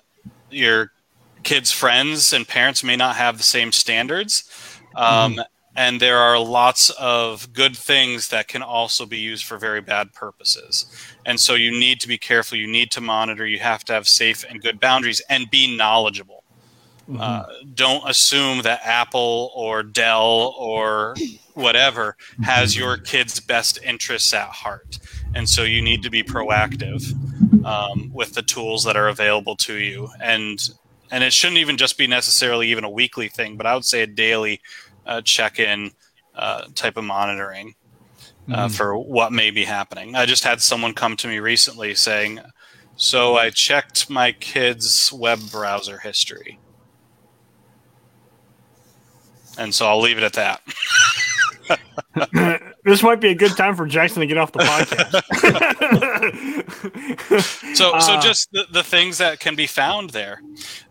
[0.49, 0.91] your
[1.43, 4.43] kids' friends and parents may not have the same standards.
[4.95, 5.41] Um, mm-hmm.
[5.75, 10.13] And there are lots of good things that can also be used for very bad
[10.13, 10.85] purposes.
[11.25, 12.57] And so you need to be careful.
[12.57, 13.45] You need to monitor.
[13.45, 16.43] You have to have safe and good boundaries and be knowledgeable.
[17.09, 17.19] Mm-hmm.
[17.19, 21.15] Uh, don't assume that Apple or Dell or
[21.53, 24.99] whatever has your kid's best interests at heart.
[25.35, 27.03] And so you need to be proactive
[27.65, 30.09] um, with the tools that are available to you.
[30.21, 30.59] And
[31.11, 34.01] and it shouldn't even just be necessarily even a weekly thing, but I would say
[34.01, 34.61] a daily
[35.05, 35.91] uh, check in
[36.35, 37.75] uh, type of monitoring
[38.51, 40.15] uh, mm for what may be happening.
[40.15, 42.39] I just had someone come to me recently saying,
[42.97, 46.59] So I checked my kid's web browser history.
[49.57, 50.61] And so I'll leave it at that.
[52.83, 55.13] this might be a good time for Jackson to get off the podcast.
[57.75, 60.41] so, uh, so just the, the things that can be found there,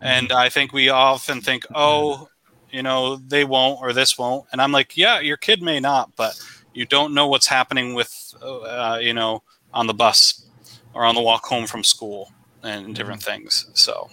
[0.01, 2.29] and I think we often think, oh,
[2.73, 6.15] you know, they won't or this won't, and I'm like, yeah, your kid may not,
[6.17, 6.41] but
[6.75, 9.43] you don't know what's happening with, uh, you know,
[9.75, 10.47] on the bus
[10.95, 12.33] or on the walk home from school
[12.63, 13.43] and different mm-hmm.
[13.43, 13.71] things.
[13.75, 14.11] So.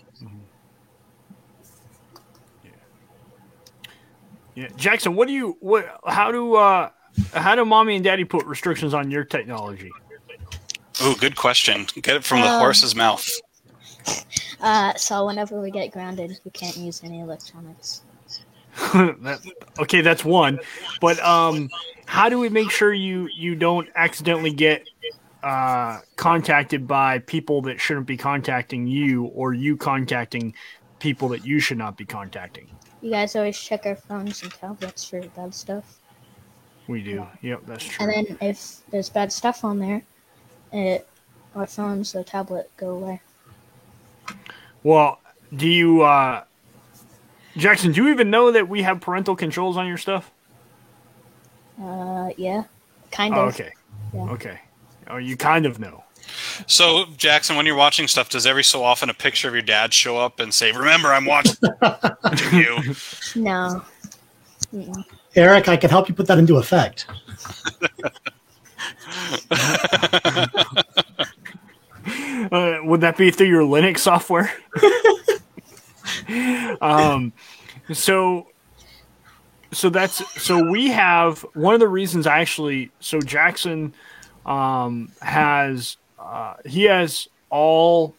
[4.55, 5.89] Yeah, Jackson, what do you what?
[6.05, 6.89] How do uh,
[7.33, 9.89] how do mommy and daddy put restrictions on your technology?
[11.01, 11.87] Oh, good question.
[12.01, 13.27] Get it from the um, horse's mouth.
[14.61, 18.01] Uh, so whenever we get grounded, we can't use any electronics.
[18.93, 19.41] that,
[19.79, 20.59] okay, that's one.
[21.01, 21.69] But um,
[22.05, 24.87] how do we make sure you you don't accidentally get
[25.43, 30.53] uh, contacted by people that shouldn't be contacting you, or you contacting
[30.99, 32.67] people that you should not be contacting?
[33.01, 35.99] You guys always check our phones and tablets for bad stuff.
[36.87, 37.25] We do.
[37.41, 38.07] Yep, that's true.
[38.07, 40.01] And then if there's bad stuff on there,
[40.73, 41.07] it
[41.55, 43.21] our phones, the tablet go away.
[44.83, 45.19] Well,
[45.55, 46.43] do you, uh,
[47.59, 47.91] Jackson?
[47.91, 50.31] Do you even know that we have parental controls on your stuff?
[51.81, 52.63] Uh, yeah,
[53.11, 53.53] kind oh, of.
[53.53, 53.71] okay.
[54.13, 54.21] Yeah.
[54.31, 54.59] Okay.
[55.09, 56.03] Oh, you kind of know.
[56.67, 59.93] So, Jackson, when you're watching stuff, does every so often a picture of your dad
[59.93, 61.55] show up and say, "Remember, I'm watching
[62.53, 62.77] you"?
[63.35, 63.83] No.
[64.73, 65.05] Mm-mm.
[65.35, 67.05] Eric, I can help you put that into effect.
[72.51, 74.51] uh, would that be through your Linux software?
[76.81, 77.33] um,
[77.93, 78.47] so,
[79.71, 83.93] so that's so we have one of the reasons I actually so Jackson
[84.45, 88.15] um, has uh, he has all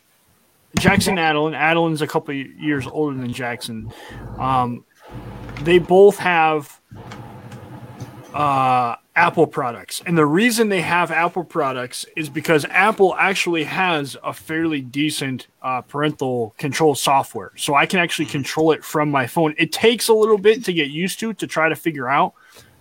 [0.78, 1.54] Jackson Adeline.
[1.54, 3.92] Adeline's a couple years older than Jackson.
[4.38, 4.84] Um,
[5.62, 6.80] they both have
[8.32, 10.02] uh, Apple products.
[10.06, 15.48] And the reason they have Apple products is because Apple actually has a fairly decent
[15.62, 17.52] uh, parental control software.
[17.56, 19.54] So I can actually control it from my phone.
[19.58, 22.34] It takes a little bit to get used to to try to figure out,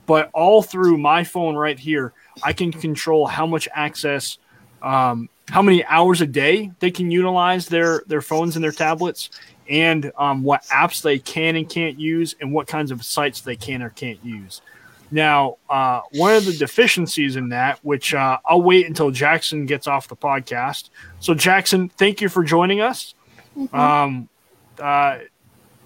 [0.06, 2.14] but all through my phone right here,
[2.44, 4.38] I can control how much access
[4.82, 9.30] um, how many hours a day they can utilize their their phones and their tablets,
[9.68, 13.56] and um, what apps they can and can't use, and what kinds of sites they
[13.56, 14.62] can or can't use.
[15.12, 19.88] Now, uh, one of the deficiencies in that, which uh, I'll wait until Jackson gets
[19.88, 20.90] off the podcast.
[21.20, 23.16] So, Jackson, thank you for joining us.
[23.58, 23.76] Mm-hmm.
[23.76, 24.30] Um,
[24.80, 25.20] uh,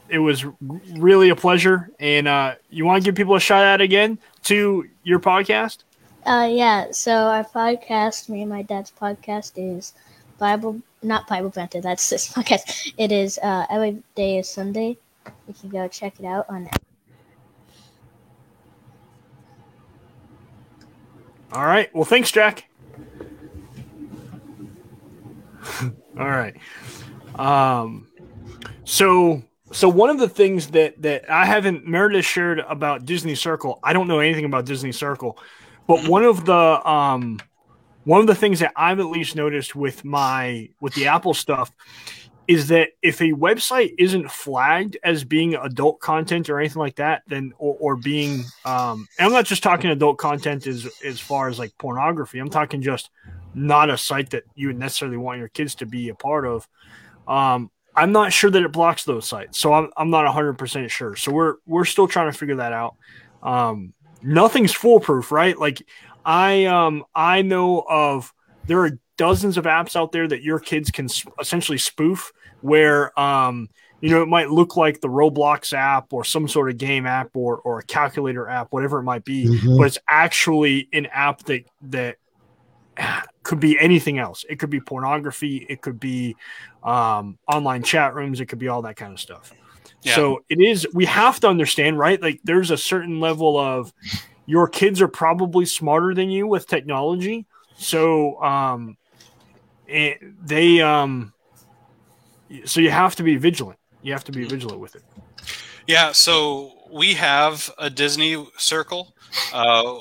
[0.10, 0.46] it was
[0.92, 1.90] really a pleasure.
[2.00, 5.80] And uh, you want to give people a shout out again to your podcast?
[6.26, 6.92] Uh, yeah.
[6.92, 9.94] So our podcast, me and my dad's podcast, is
[10.38, 11.82] Bible, not Bible Banter.
[11.82, 12.94] That's this podcast.
[12.98, 14.98] It is uh, every day is Sunday.
[15.48, 16.70] You can go check it out on.
[21.54, 21.94] All right.
[21.94, 22.68] Well, thanks, Jack.
[25.82, 26.56] All right.
[27.36, 28.08] Um,
[28.84, 33.80] so so one of the things that that I haven't Meredith shared about Disney Circle,
[33.84, 35.38] I don't know anything about Disney Circle,
[35.88, 37.40] but one of the um
[38.04, 41.72] one of the things that I've at least noticed with my with the Apple stuff
[42.48, 47.24] is that if a website isn't flagged as being adult content or anything like that,
[47.28, 51.60] then or, or being um I'm not just talking adult content as as far as
[51.60, 52.40] like pornography.
[52.40, 53.10] I'm talking just
[53.54, 56.68] not a site that you would necessarily want your kids to be a part of.
[57.28, 60.90] Um, I'm not sure that it blocks those sites, so I'm, I'm not 100 percent
[60.92, 61.16] sure.
[61.16, 62.96] So we're we're still trying to figure that out.
[63.42, 65.58] Um, nothing's foolproof, right?
[65.58, 65.82] Like
[66.26, 68.34] I um I know of
[68.66, 71.08] there are dozens of apps out there that your kids can
[71.40, 73.70] essentially spoof, where um
[74.02, 77.30] you know it might look like the Roblox app or some sort of game app
[77.36, 79.78] or or a calculator app, whatever it might be, mm-hmm.
[79.78, 82.18] but it's actually an app that that
[83.44, 84.46] could be anything else.
[84.50, 85.66] It could be pornography.
[85.70, 86.36] It could be
[86.84, 88.40] um, online chat rooms.
[88.40, 89.54] It could be all that kind of stuff.
[90.02, 90.16] Yeah.
[90.16, 90.88] So it is.
[90.94, 92.22] We have to understand, right?
[92.22, 93.94] Like there's a certain level of
[94.46, 97.46] your kids are probably smarter than you with technology.
[97.76, 98.98] So um,
[99.88, 101.34] it, they um,
[102.66, 103.80] so you have to be vigilant.
[104.02, 105.04] You have to be vigilant with it.
[105.88, 106.12] Yeah.
[106.12, 109.16] So we have a Disney Circle.
[109.54, 110.00] Uh,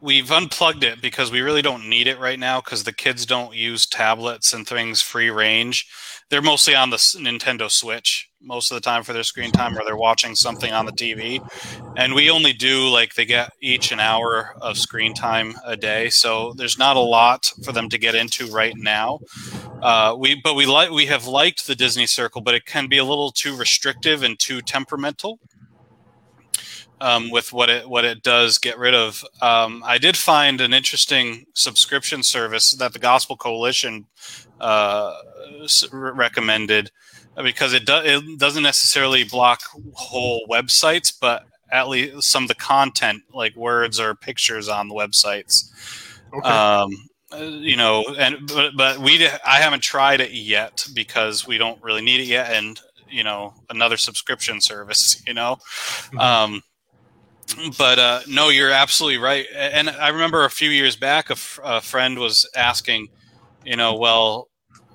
[0.00, 3.54] we've unplugged it because we really don't need it right now because the kids don't
[3.54, 5.88] use tablets and things free range.
[6.30, 9.84] They're mostly on the Nintendo Switch most of the time for their screen time or
[9.84, 11.40] they're watching something on the TV.
[11.96, 16.08] And we only do like they get each an hour of screen time a day.
[16.10, 19.20] So there's not a lot for them to get into right now.
[19.82, 22.98] Uh, we but we like we have liked the Disney Circle, but it can be
[22.98, 25.38] a little too restrictive and too temperamental
[27.00, 29.24] um, with what it what it does get rid of.
[29.40, 34.06] Um, I did find an interesting subscription service that the Gospel Coalition
[34.60, 35.16] uh,
[35.92, 36.90] recommended
[37.36, 39.60] because it does it doesn't necessarily block
[39.94, 44.94] whole websites, but at least some of the content like words or pictures on the
[44.94, 45.70] websites.
[46.34, 46.48] Okay.
[46.48, 46.90] Um,
[47.32, 52.02] you know, and but, but we I haven't tried it yet because we don't really
[52.02, 56.18] need it yet, and you know another subscription service you know mm-hmm.
[56.18, 56.62] um,
[57.76, 59.46] but uh, no, you're absolutely right.
[59.54, 63.08] And I remember a few years back, a, f- a friend was asking,
[63.64, 64.48] you know, well,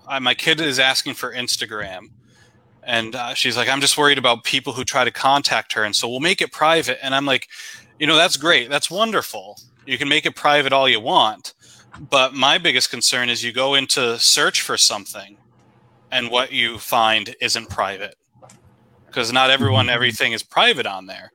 [0.07, 2.07] I, my kid is asking for Instagram.
[2.85, 5.83] And uh, she's like, I'm just worried about people who try to contact her.
[5.83, 7.03] And so we'll make it private.
[7.03, 7.49] And I'm like,
[7.99, 8.69] you know, that's great.
[8.69, 9.59] That's wonderful.
[9.85, 11.53] You can make it private all you want.
[11.99, 15.37] But my biggest concern is you go into search for something
[16.11, 18.15] and what you find isn't private.
[19.07, 21.31] Because not everyone, everything is private on there.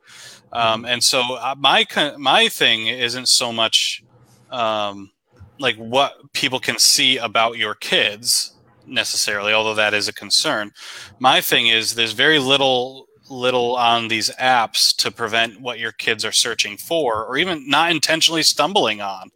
[0.53, 1.85] Um, and so uh, my
[2.17, 4.03] my thing isn't so much
[4.51, 5.11] um,
[5.59, 8.53] like what people can see about your kids
[8.91, 10.71] necessarily, although that is a concern.
[11.19, 16.25] My thing is there's very little little on these apps to prevent what your kids
[16.25, 19.29] are searching for or even not intentionally stumbling on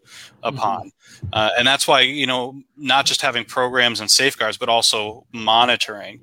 [0.44, 1.28] upon mm-hmm.
[1.32, 6.22] uh, and that's why you know not just having programs and safeguards but also monitoring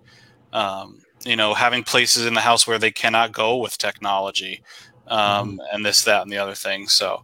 [0.53, 4.63] um, you know, having places in the house where they cannot go with technology,
[5.13, 5.61] um, mm-hmm.
[5.73, 6.89] and this, that, and the other thing.
[6.89, 7.23] So,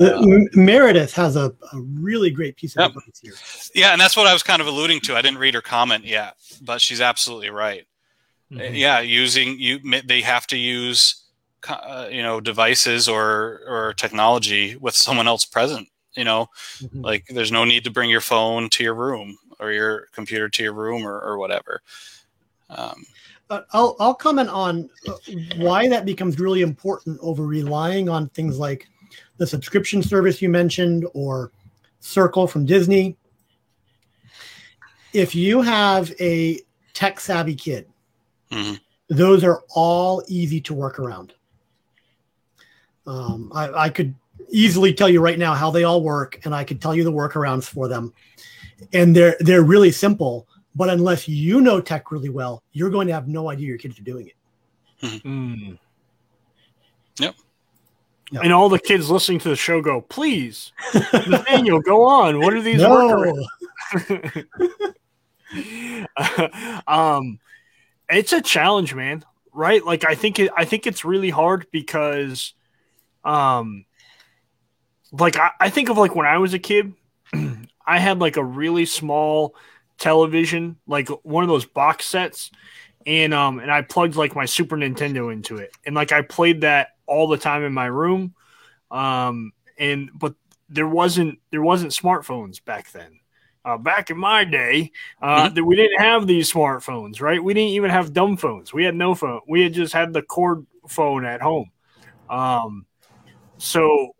[0.00, 2.90] uh, Meredith has a, a, really great piece of yep.
[2.90, 3.34] advice here.
[3.74, 5.16] Yeah, and that's what I was kind of alluding to.
[5.16, 7.86] I didn't read her comment yet, but she's absolutely right.
[8.52, 8.74] Mm-hmm.
[8.74, 11.24] Yeah, using you, they have to use,
[11.68, 15.88] uh, you know, devices or or technology with someone else present.
[16.14, 16.46] You know,
[16.78, 17.00] mm-hmm.
[17.00, 20.62] like there's no need to bring your phone to your room or your computer to
[20.62, 21.80] your room or, or whatever.
[22.70, 22.94] Um, uh,
[23.72, 25.14] I'll I'll comment on uh,
[25.56, 28.88] why that becomes really important over relying on things like
[29.36, 31.50] the subscription service you mentioned or
[32.00, 33.16] Circle from Disney.
[35.14, 36.60] If you have a
[36.92, 37.88] tech savvy kid,
[38.50, 38.74] mm-hmm.
[39.08, 41.32] those are all easy to work around.
[43.06, 44.14] Um, I, I could
[44.50, 47.12] easily tell you right now how they all work, and I could tell you the
[47.12, 48.12] workarounds for them,
[48.92, 53.12] and they're they're really simple but unless you know tech really well, you're going to
[53.12, 54.34] have no idea your kids are doing it.
[55.02, 55.74] Mm-hmm.
[57.20, 57.34] Yep.
[58.32, 58.42] yep.
[58.42, 62.40] And all the kids listening to the show go, please, Nathaniel, go on.
[62.40, 63.44] What are these no.
[63.94, 64.44] workarounds?
[66.86, 67.38] um,
[68.08, 69.24] it's a challenge, man.
[69.52, 69.84] Right?
[69.84, 72.54] Like I think it, I think it's really hard because,
[73.24, 73.84] um,
[75.12, 76.94] like I, I think of like when I was a kid,
[77.86, 79.54] I had like a really small
[79.98, 82.50] television, like one of those box sets,
[83.06, 86.62] and um, and I plugged like my Super Nintendo into it, and like I played
[86.62, 88.34] that all the time in my room,
[88.90, 90.34] um, and but
[90.68, 93.20] there wasn't there wasn't smartphones back then.
[93.66, 94.92] Uh, back in my day,
[95.22, 95.64] uh, mm-hmm.
[95.64, 97.42] we didn't have these smartphones, right?
[97.42, 98.74] We didn't even have dumb phones.
[98.74, 99.40] We had no phone.
[99.48, 101.70] We had just had the cord phone at home.
[102.28, 102.84] Um,
[103.56, 104.14] so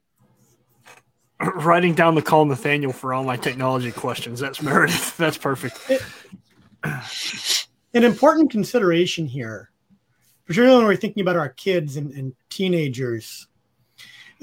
[1.57, 4.41] writing down the call Nathaniel for all my technology questions.
[4.41, 5.17] That's Meredith.
[5.17, 5.79] That's perfect.
[7.95, 9.71] An important consideration here,
[10.47, 13.47] particularly when we're thinking about our kids and, and teenagers,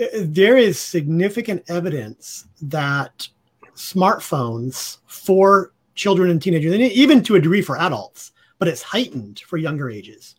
[0.01, 3.27] uh, there is significant evidence that
[3.75, 9.39] smartphones for children and teenagers, and even to a degree for adults, but it's heightened
[9.41, 10.35] for younger ages.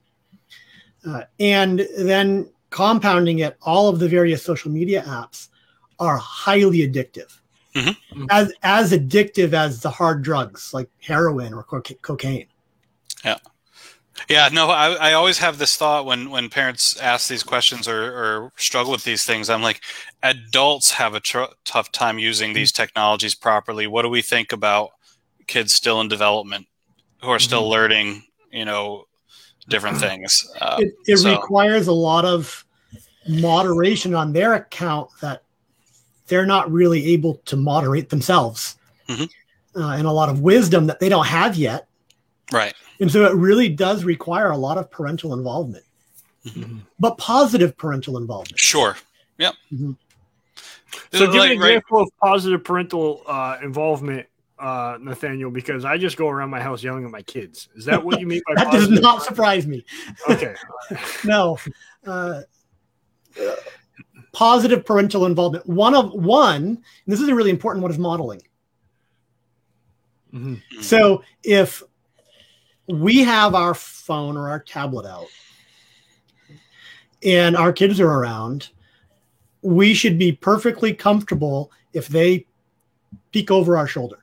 [1.07, 5.49] Uh, and then compounding it, all of the various social media apps
[5.99, 7.39] are highly addictive.
[7.75, 8.27] Mm-hmm.
[8.31, 12.47] As as addictive as the hard drugs like heroin or co- cocaine.
[13.25, 13.39] Yeah.
[14.29, 18.05] Yeah, no, I, I always have this thought when, when parents ask these questions or,
[18.05, 19.51] or struggle with these things.
[19.51, 19.81] I'm like,
[20.23, 23.87] adults have a tr- tough time using these technologies properly.
[23.87, 24.91] What do we think about
[25.47, 26.67] kids still in development
[27.23, 27.71] who are still mm-hmm.
[27.71, 28.23] learning,
[28.53, 29.07] you know,
[29.69, 30.49] different things?
[30.61, 31.31] Uh, it, it so.
[31.31, 32.65] requires a lot of
[33.29, 35.43] moderation on their account that
[36.27, 38.77] they're not really able to moderate themselves
[39.09, 39.81] mm-hmm.
[39.81, 41.89] uh, and a lot of wisdom that they don't have yet.
[42.53, 42.75] Right.
[43.01, 45.85] And so it really does require a lot of parental involvement,
[46.45, 46.79] mm-hmm.
[47.01, 48.59] but positive parental involvement.
[48.59, 48.97] Sure.
[49.39, 49.55] Yep.
[49.73, 49.93] Mm-hmm.
[51.13, 52.03] So, give like, an example right.
[52.03, 54.27] of positive parental uh, involvement,
[54.59, 57.69] uh, Nathaniel, because I just go around my house yelling at my kids.
[57.75, 58.67] Is that what you mean by that?
[58.69, 58.91] Positive?
[58.91, 59.85] Does not surprise me.
[60.29, 60.55] Okay.
[61.25, 61.59] no.
[62.07, 62.43] Uh,
[64.33, 65.67] positive parental involvement.
[65.67, 68.43] One of one, this is a really important one, is modeling.
[70.33, 70.81] Mm-hmm.
[70.81, 71.83] So if
[72.89, 75.27] we have our phone or our tablet out
[77.23, 78.71] and our kids are around,
[79.61, 82.47] we should be perfectly comfortable if they
[83.31, 84.22] peek over our shoulder.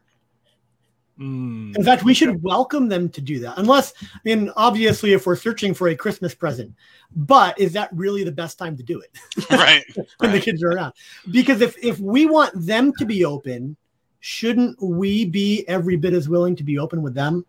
[1.19, 1.75] Mm.
[1.75, 3.57] In fact, we should welcome them to do that.
[3.57, 6.73] Unless, I mean, obviously, if we're searching for a Christmas present,
[7.13, 9.11] but is that really the best time to do it?
[9.51, 9.83] Right.
[9.95, 10.31] when right.
[10.31, 10.93] the kids are around.
[11.31, 13.75] Because if, if we want them to be open,
[14.21, 17.45] shouldn't we be every bit as willing to be open with them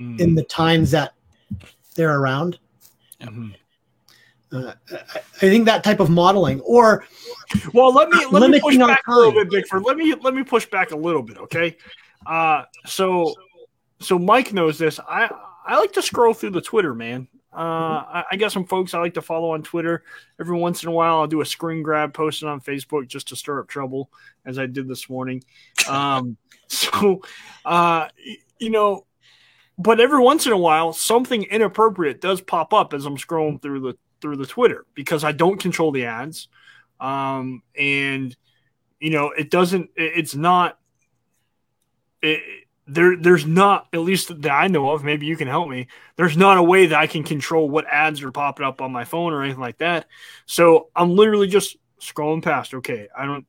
[0.00, 0.18] mm.
[0.20, 1.14] in the times that
[1.94, 2.58] they're around?
[3.20, 3.50] Mm-hmm.
[4.52, 7.06] Uh, I, think that type of modeling, or
[7.72, 9.82] well, let me let me push back a little bit, Bickford.
[9.82, 11.74] Let me let me push back a little bit, okay?
[12.26, 13.34] Uh, so
[14.00, 15.00] so Mike knows this.
[15.00, 15.30] I
[15.64, 17.28] I like to scroll through the Twitter, man.
[17.54, 20.04] Uh, I, I, got some folks I like to follow on Twitter.
[20.40, 23.28] Every once in a while, I'll do a screen grab, post it on Facebook just
[23.28, 24.10] to stir up trouble,
[24.46, 25.44] as I did this morning.
[25.88, 26.36] Um,
[26.68, 27.22] so,
[27.64, 28.08] uh,
[28.58, 29.04] you know,
[29.76, 33.80] but every once in a while, something inappropriate does pop up as I'm scrolling through
[33.80, 36.48] the through the Twitter because I don't control the ads,
[37.00, 38.34] um, and
[39.00, 39.90] you know, it doesn't.
[39.96, 40.78] It's not
[42.22, 45.04] it, there there's not at least that I know of.
[45.04, 45.86] Maybe you can help me.
[46.16, 49.04] There's not a way that I can control what ads are popping up on my
[49.04, 50.06] phone or anything like that.
[50.46, 52.74] So I'm literally just scrolling past.
[52.74, 53.46] Okay, I don't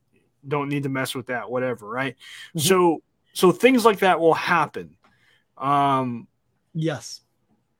[0.47, 1.49] don't need to mess with that.
[1.49, 2.15] Whatever, right?
[2.49, 2.59] Mm-hmm.
[2.59, 3.01] So
[3.33, 4.95] so things like that will happen.
[5.57, 6.27] Um,
[6.73, 7.21] yes.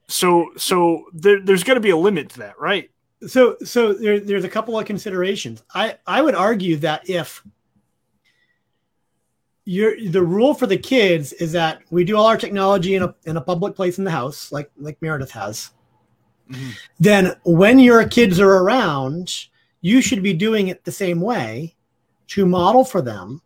[0.08, 2.90] So so there, there's going to be a limit to that, right?
[3.28, 5.64] So so there, there's a couple of considerations.
[5.74, 7.44] I I would argue that if
[9.66, 13.16] you're, the rule for the kids is that we do all our technology in a,
[13.26, 15.72] in a public place in the house, like like Meredith has.
[16.50, 16.70] Mm-hmm.
[17.00, 19.34] Then when your kids are around,
[19.82, 21.76] you should be doing it the same way
[22.28, 23.42] to model for them.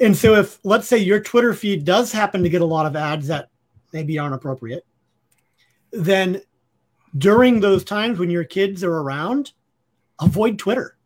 [0.00, 2.96] And so if let's say your Twitter feed does happen to get a lot of
[2.96, 3.48] ads that
[3.92, 4.84] maybe aren't appropriate,
[5.92, 6.42] then
[7.18, 9.52] during those times when your kids are around,
[10.20, 10.96] avoid Twitter.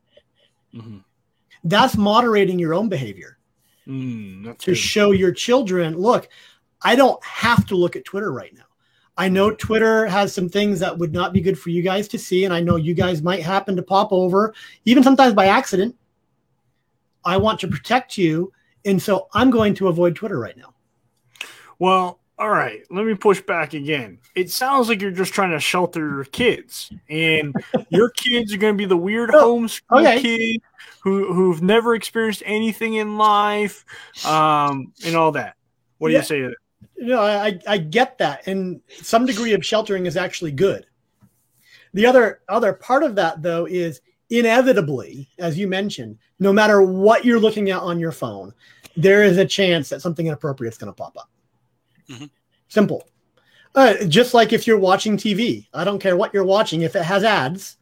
[0.75, 0.99] Mm-hmm.
[1.65, 3.38] That's moderating your own behavior.
[3.89, 4.77] Mm, to good.
[4.77, 6.29] show your children, look,
[6.83, 8.65] I don't have to look at Twitter right now.
[9.17, 9.51] I know.
[9.51, 12.55] Twitter has some things that would not be good for you guys to see, and
[12.55, 15.97] I know you guys might happen to pop over, even sometimes by accident.
[17.25, 18.53] I want to protect you,
[18.85, 20.73] and so I'm going to avoid Twitter right now.
[21.81, 24.19] Well, all right, let me push back again.
[24.35, 27.55] It sounds like you're just trying to shelter your kids, and
[27.89, 30.21] your kids are going to be the weird oh, homeschool okay.
[30.21, 30.65] kids
[31.03, 33.85] who who've never experienced anything in life,
[34.25, 35.57] um, and all that.
[35.99, 36.21] What do yeah.
[36.21, 36.57] you say to that?
[37.01, 38.47] No, I, I get that.
[38.47, 40.87] And some degree of sheltering is actually good.
[41.95, 47.25] The other other part of that though is inevitably, as you mentioned, no matter what
[47.25, 48.53] you're looking at on your phone,
[48.97, 51.31] there is a chance that something inappropriate is going to pop up.
[52.11, 52.27] Mm-hmm.
[52.69, 53.09] Simple.
[53.75, 56.83] Uh, just like if you're watching TV, I don't care what you're watching.
[56.83, 57.77] If it has ads,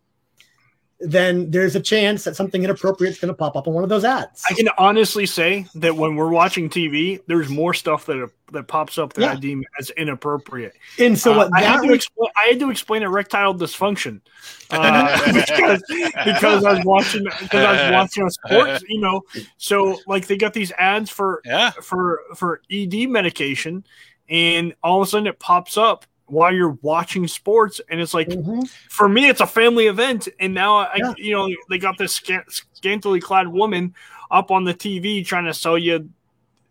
[0.99, 3.91] then there's a chance that something inappropriate is going to pop up on one of
[3.91, 4.43] those ads.
[4.49, 8.97] I can honestly say that when we're watching TV, there's more stuff that that pops
[8.97, 9.33] up that yeah.
[9.33, 10.75] I deem as inappropriate.
[10.99, 14.21] And so, what uh, I, had to explain, I had to explain erectile dysfunction
[14.71, 15.83] uh, because,
[16.25, 19.23] because I was watching because I was watching sports, you know.
[19.59, 21.73] So, like, they got these ads for yeah.
[21.73, 23.85] for for ED medication,
[24.29, 28.29] and all of a sudden it pops up while you're watching sports and it's like
[28.29, 28.61] mm-hmm.
[28.89, 31.15] for me it's a family event and now I, yeah.
[31.17, 33.95] you know they got this scantily clad woman
[34.31, 36.09] up on the TV trying to sell you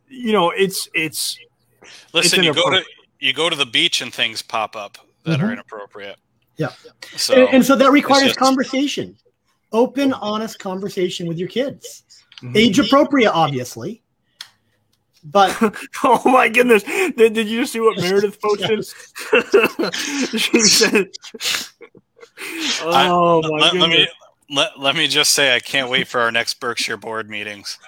[0.10, 1.38] you know it's it's
[2.14, 2.84] listen it's you go to
[3.20, 5.47] you go to the beach and things pop up that mm-hmm.
[5.47, 6.18] are inappropriate
[6.58, 6.70] yeah
[7.16, 9.16] so and, and so that requires just, conversation
[9.72, 12.03] open honest conversation with your kids
[12.41, 12.56] mm-hmm.
[12.58, 14.01] age appropriate obviously
[15.26, 15.55] but
[16.03, 18.86] oh my goodness, did, did you see what Meredith posted?
[20.39, 21.07] she said,
[22.82, 24.07] "Oh I, my let, goodness." Let me,
[24.51, 27.80] let, let me just say, I can't wait for our next Berkshire board meetings.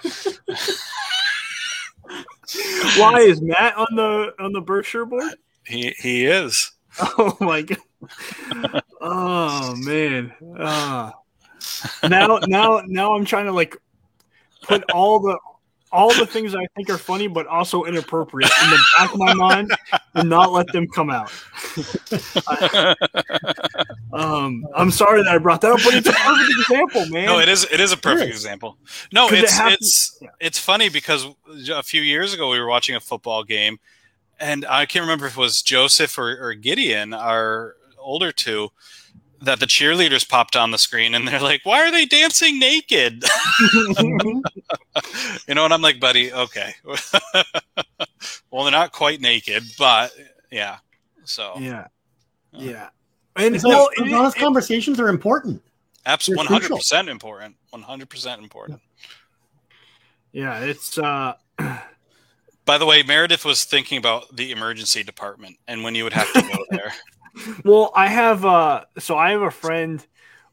[2.97, 5.35] Why is Matt on the on the Berkshire board?
[5.65, 6.71] He he is.
[6.99, 8.81] Oh my god.
[9.01, 10.33] oh man.
[10.57, 11.11] Uh,
[12.09, 13.77] now now now I'm trying to like
[14.63, 15.37] put all the
[15.91, 19.33] all the things I think are funny but also inappropriate in the back of my
[19.33, 19.71] mind
[20.15, 21.31] and not let them come out.
[22.47, 22.95] I,
[24.13, 27.25] um, I'm sorry that I brought that up, but it's a perfect example, man.
[27.25, 27.65] No, it is.
[27.71, 28.35] It is a perfect is.
[28.35, 28.77] example.
[29.11, 30.29] No, it's it it's yeah.
[30.39, 31.27] it's funny because
[31.71, 33.79] a few years ago we were watching a football game,
[34.39, 38.69] and I can't remember if it was Joseph or, or Gideon, our older two
[39.41, 43.23] that the cheerleaders popped on the screen and they're like, "Why are they dancing naked?"
[43.99, 44.41] you
[45.53, 46.73] know, and I'm like, "Buddy, okay.
[48.51, 50.11] well, they're not quite naked, but
[50.51, 50.77] yeah."
[51.23, 51.87] So yeah,
[52.51, 52.89] yeah.
[53.35, 55.61] And so, well, it, honest it, conversations are important.
[56.05, 57.55] Absolutely, one hundred percent important.
[57.69, 58.81] One hundred percent important.
[60.31, 60.97] Yeah, it's.
[60.97, 61.33] uh
[62.65, 66.31] By the way, Meredith was thinking about the emergency department and when you would have
[66.33, 66.93] to go there
[67.63, 70.05] well, I have uh so I have a friend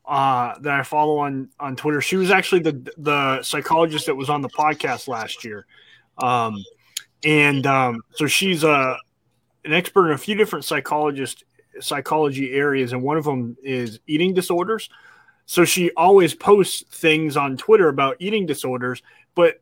[0.05, 2.01] uh that I follow on on Twitter.
[2.01, 5.67] She was actually the the psychologist that was on the podcast last year.
[6.19, 6.57] Um
[7.25, 8.97] and um so she's a uh,
[9.65, 11.45] an expert in a few different psychologist
[11.81, 14.91] psychology areas and one of them is eating disorders.
[15.47, 19.03] So she always posts things on Twitter about eating disorders,
[19.35, 19.61] but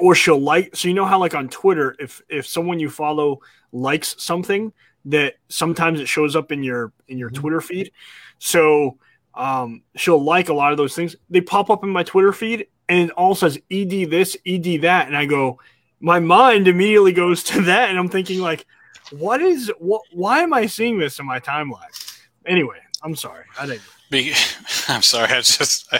[0.00, 3.40] or she'll like so you know how like on Twitter if if someone you follow
[3.72, 4.72] likes something
[5.06, 7.40] that sometimes it shows up in your in your mm-hmm.
[7.40, 7.92] Twitter feed.
[8.38, 8.98] So
[9.34, 11.16] um, she'll like a lot of those things.
[11.30, 15.06] They pop up in my Twitter feed and it all says ED this, ED that,
[15.08, 15.58] and I go,
[16.00, 18.66] my mind immediately goes to that, and I'm thinking like,
[19.10, 20.02] what is what?
[20.12, 22.18] Why am I seeing this in my timeline?
[22.44, 23.44] Anyway, I'm sorry.
[23.58, 23.82] I didn't.
[24.10, 24.32] Be,
[24.88, 25.32] I'm sorry.
[25.32, 25.92] I just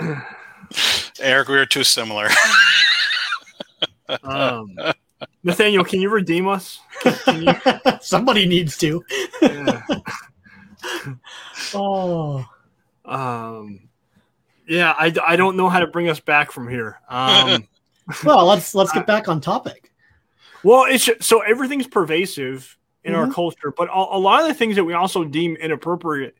[1.20, 2.28] Eric, we are too similar.
[4.22, 4.76] um,
[5.42, 6.80] Nathaniel, can you redeem us?
[7.02, 7.54] Can you...
[8.00, 9.04] Somebody needs to.
[9.42, 9.82] yeah.
[11.74, 12.44] oh.
[13.04, 13.88] Um.
[14.66, 16.98] Yeah, I, I don't know how to bring us back from here.
[17.08, 17.68] Um,
[18.24, 19.92] well, let's let's get back on topic.
[20.62, 23.20] Well, it's so everything's pervasive in mm-hmm.
[23.20, 26.34] our culture, but a, a lot of the things that we also deem inappropriate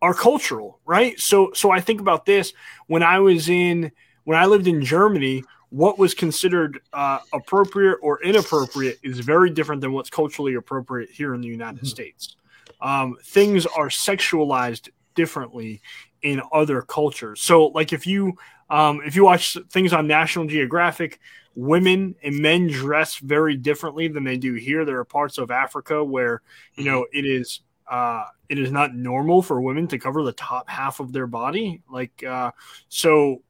[0.00, 1.18] are cultural, right?
[1.20, 2.52] So so I think about this
[2.86, 3.92] when I was in
[4.24, 9.80] when I lived in Germany, what was considered uh, appropriate or inappropriate is very different
[9.80, 11.86] than what's culturally appropriate here in the United mm-hmm.
[11.86, 12.36] States.
[12.80, 15.80] Um, things are sexualized differently
[16.22, 17.40] in other cultures.
[17.42, 18.36] So, like if you
[18.70, 21.20] um, if you watch things on National Geographic,
[21.54, 24.84] women and men dress very differently than they do here.
[24.84, 26.42] There are parts of Africa where
[26.76, 27.60] you know it is
[27.90, 31.82] uh, it is not normal for women to cover the top half of their body.
[31.90, 32.52] Like uh,
[32.88, 33.42] so,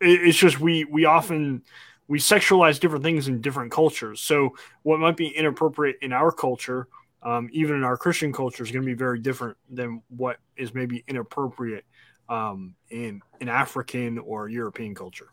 [0.00, 1.62] it's just we we often
[2.08, 4.20] we sexualize different things in different cultures.
[4.20, 6.88] So what might be inappropriate in our culture,
[7.22, 10.74] um, even in our Christian culture, is going to be very different than what is
[10.74, 11.84] maybe inappropriate
[12.28, 15.28] um, in in African or European culture.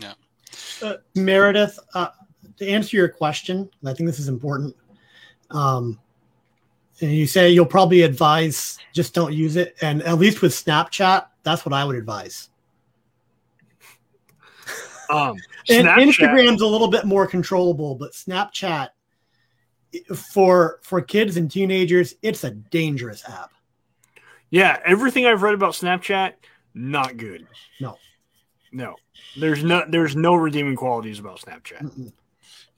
[0.00, 0.14] Yeah,
[0.82, 1.78] uh, Meredith.
[1.94, 2.08] Uh,
[2.58, 4.74] to answer your question, I think this is important.
[5.50, 5.98] Um,
[7.00, 11.26] and you say you'll probably advise just don't use it, and at least with Snapchat,
[11.42, 12.48] that's what I would advise.
[15.10, 15.36] Um,
[15.68, 18.88] and Instagram's a little bit more controllable, but Snapchat
[20.14, 23.52] for for kids and teenagers, it's a dangerous app.
[24.50, 26.34] Yeah, everything I've read about Snapchat,
[26.74, 27.46] not good.
[27.80, 27.98] No,
[28.72, 28.96] no,
[29.36, 31.82] there's no there's no redeeming qualities about Snapchat.
[31.82, 32.12] Mm-mm.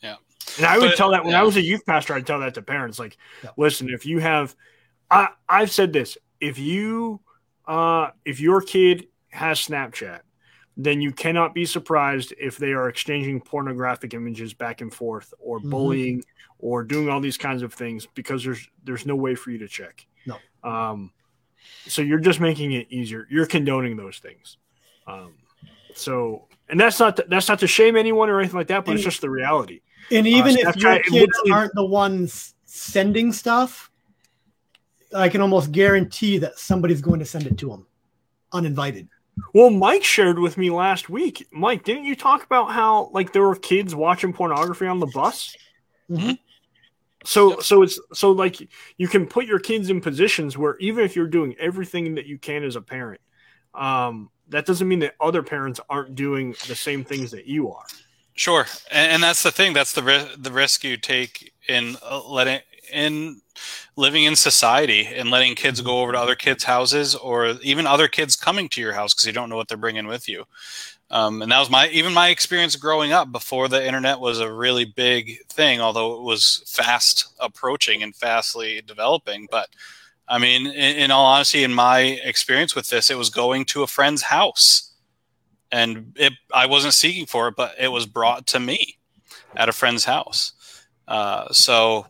[0.03, 0.17] Yeah,
[0.57, 1.41] and I would but, tell that when yeah.
[1.41, 2.99] I was a youth pastor, I'd tell that to parents.
[2.99, 3.51] Like, yeah.
[3.57, 4.55] listen, if you have,
[5.11, 7.21] I I've said this, if you
[7.67, 10.21] uh if your kid has Snapchat,
[10.81, 15.59] then you cannot be surprised if they are exchanging pornographic images back and forth or
[15.59, 15.71] mm-hmm.
[15.71, 16.25] bullying
[16.61, 19.67] or doing all these kinds of things because there's there's no way for you to
[19.67, 20.07] check.
[20.25, 20.37] No.
[20.63, 21.13] Um,
[21.89, 23.27] so you're just making it easier.
[23.29, 24.57] You're condoning those things.
[25.09, 25.35] Um,
[25.95, 28.93] so and that's not to, that's not to shame anyone or anything like that, but
[28.93, 29.81] and, it's just the reality.
[30.13, 33.91] And even uh, if your kids aren't the ones sending stuff,
[35.13, 37.87] I can almost guarantee that somebody's going to send it to them
[38.53, 39.09] uninvited.
[39.55, 41.47] Well, Mike shared with me last week.
[41.51, 45.57] Mike, didn't you talk about how like there were kids watching pornography on the bus?
[46.11, 46.33] Mm-hmm.
[47.25, 48.57] So so it's so like
[48.97, 52.39] you can put your kids in positions where even if you're doing everything that you
[52.39, 53.21] can as a parent,
[53.75, 57.85] um, that doesn't mean that other parents aren't doing the same things that you are.
[58.35, 59.73] Sure, and, and that's the thing.
[59.73, 62.61] That's the ri- the risk you take in uh, letting
[62.93, 63.41] in
[63.97, 68.09] living in society and letting kids go over to other kids' houses or even other
[68.09, 70.45] kids coming to your house because you don't know what they're bringing with you.
[71.11, 74.53] Um, and that was my even my experience growing up before the internet was a
[74.53, 79.49] really big thing, although it was fast approaching and fastly developing.
[79.51, 79.69] But
[80.29, 83.83] I mean, in, in all honesty, in my experience with this, it was going to
[83.83, 84.93] a friend's house,
[85.73, 88.99] and it I wasn't seeking for it, but it was brought to me
[89.57, 90.53] at a friend's house.
[91.07, 92.07] Uh, so,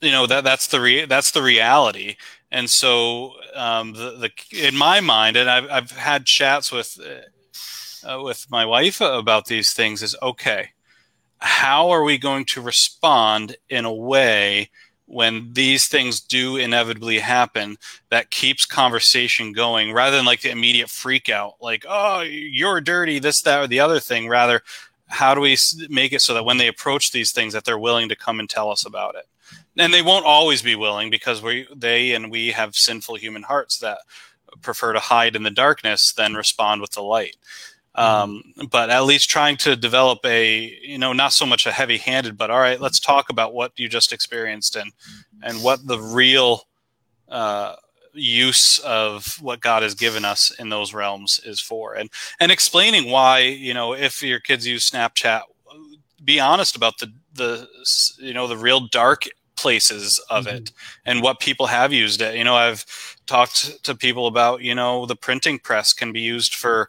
[0.00, 2.16] you know that that's the re- that's the reality.
[2.50, 6.98] And so, um, the, the in my mind, and I've I've had chats with
[8.06, 10.70] uh, with my wife about these things is okay,
[11.38, 14.70] how are we going to respond in a way
[15.06, 17.76] when these things do inevitably happen
[18.10, 23.20] that keeps conversation going rather than like the immediate freak out, like, oh, you're dirty,
[23.20, 24.28] this, that, or the other thing.
[24.28, 24.62] Rather,
[25.06, 25.56] how do we
[25.88, 28.50] make it so that when they approach these things that they're willing to come and
[28.50, 29.26] tell us about it?
[29.78, 33.78] And they won't always be willing because we, they and we have sinful human hearts
[33.78, 33.98] that
[34.62, 37.36] prefer to hide in the darkness than respond with the light.
[37.94, 41.96] Um, but at least trying to develop a, you know, not so much a heavy
[41.96, 44.92] handed, but all right, let's talk about what you just experienced and,
[45.42, 46.62] and what the real,
[47.28, 47.76] uh,
[48.16, 52.08] use of what God has given us in those realms is for and
[52.40, 55.42] and explaining why you know if your kids use Snapchat
[56.24, 57.68] be honest about the the
[58.18, 59.24] you know the real dark
[59.56, 60.56] places of mm-hmm.
[60.56, 60.72] it
[61.04, 62.84] and what people have used it you know I've
[63.26, 66.88] talked to people about you know the printing press can be used for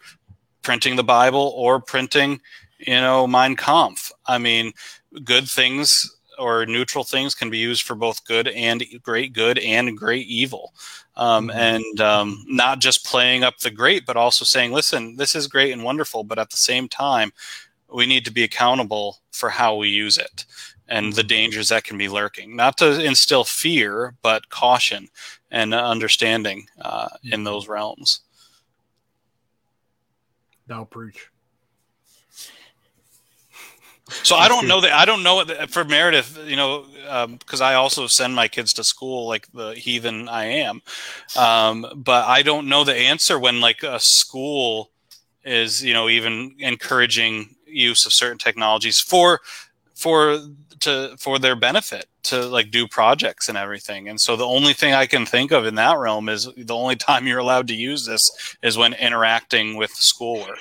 [0.67, 2.41] printing the Bible or printing,
[2.79, 4.11] you know, Mein Kampf.
[4.25, 4.73] I mean,
[5.23, 9.97] good things or neutral things can be used for both good and great good and
[9.97, 10.73] great evil.
[11.15, 11.57] Um, mm-hmm.
[11.57, 15.71] and um, not just playing up the great, but also saying, listen, this is great
[15.71, 17.31] and wonderful, but at the same time,
[17.89, 20.43] we need to be accountable for how we use it
[20.87, 22.55] and the dangers that can be lurking.
[22.55, 25.09] Not to instill fear, but caution
[25.51, 27.43] and understanding uh, in mm-hmm.
[27.43, 28.21] those realms.
[30.67, 31.29] Thou preach.
[34.09, 36.85] So I don't know that I don't know for Meredith, you know,
[37.27, 40.81] because um, I also send my kids to school like the heathen I am,
[41.37, 44.91] um, but I don't know the answer when like a school
[45.43, 49.41] is you know even encouraging use of certain technologies for
[49.97, 50.39] for
[50.79, 54.07] to for their benefit to like do projects and everything.
[54.07, 56.95] And so the only thing I can think of in that realm is the only
[56.95, 60.59] time you're allowed to use this is when interacting with schoolwork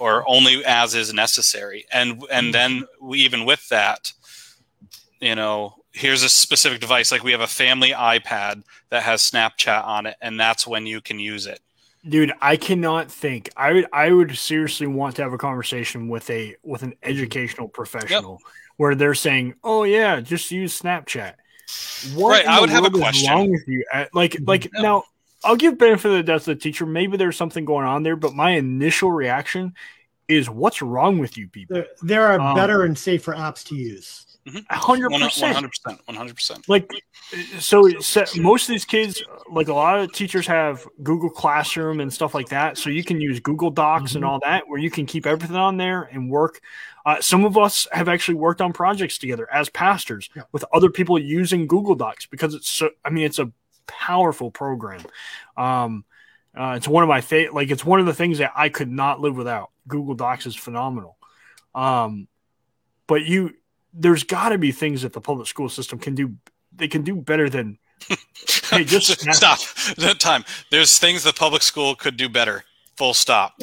[0.00, 1.86] or only as is necessary.
[1.92, 4.12] And and then we, even with that,
[5.20, 9.84] you know, here's a specific device like we have a family iPad that has Snapchat
[9.84, 11.60] on it and that's when you can use it.
[12.08, 13.50] Dude, I cannot think.
[13.56, 17.68] I would I would seriously want to have a conversation with a with an educational
[17.68, 18.52] professional yep.
[18.76, 21.34] where they're saying, "Oh yeah, just use Snapchat."
[22.14, 23.32] What right, I would have a question.
[23.32, 23.84] Wrong with you?
[24.12, 24.82] Like like yep.
[24.82, 25.04] now,
[25.42, 26.86] I'll give benefit of the doubt to the teacher.
[26.86, 29.74] Maybe there's something going on there, but my initial reaction
[30.28, 33.74] is, "What's wrong with you people?" There, there are um, better and safer apps to
[33.74, 34.25] use.
[34.46, 34.58] Mm-hmm.
[34.70, 36.68] Hundred percent, one hundred percent, one hundred percent.
[36.68, 36.88] Like,
[37.58, 39.20] so, so most of these kids,
[39.50, 42.78] like a lot of teachers, have Google Classroom and stuff like that.
[42.78, 44.18] So you can use Google Docs mm-hmm.
[44.18, 46.60] and all that, where you can keep everything on there and work.
[47.04, 50.42] Uh, some of us have actually worked on projects together as pastors yeah.
[50.52, 52.90] with other people using Google Docs because it's so.
[53.04, 53.50] I mean, it's a
[53.88, 55.02] powerful program.
[55.56, 56.04] Um,
[56.56, 57.52] uh, it's one of my favorite.
[57.52, 59.70] Like, it's one of the things that I could not live without.
[59.88, 61.16] Google Docs is phenomenal.
[61.74, 62.28] Um,
[63.08, 63.54] but you,
[63.96, 66.34] there's got to be things that the public school system can do.
[66.74, 67.78] They can do better than.
[68.70, 69.58] hey, just stop.
[69.96, 70.44] That time.
[70.70, 72.64] There's things the public school could do better.
[72.96, 73.54] Full stop.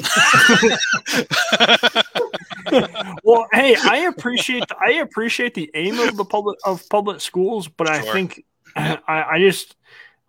[3.24, 7.68] well, hey, I appreciate the, I appreciate the aim of the public of public schools,
[7.68, 7.96] but sure.
[7.96, 8.44] I think
[8.76, 9.76] I, I just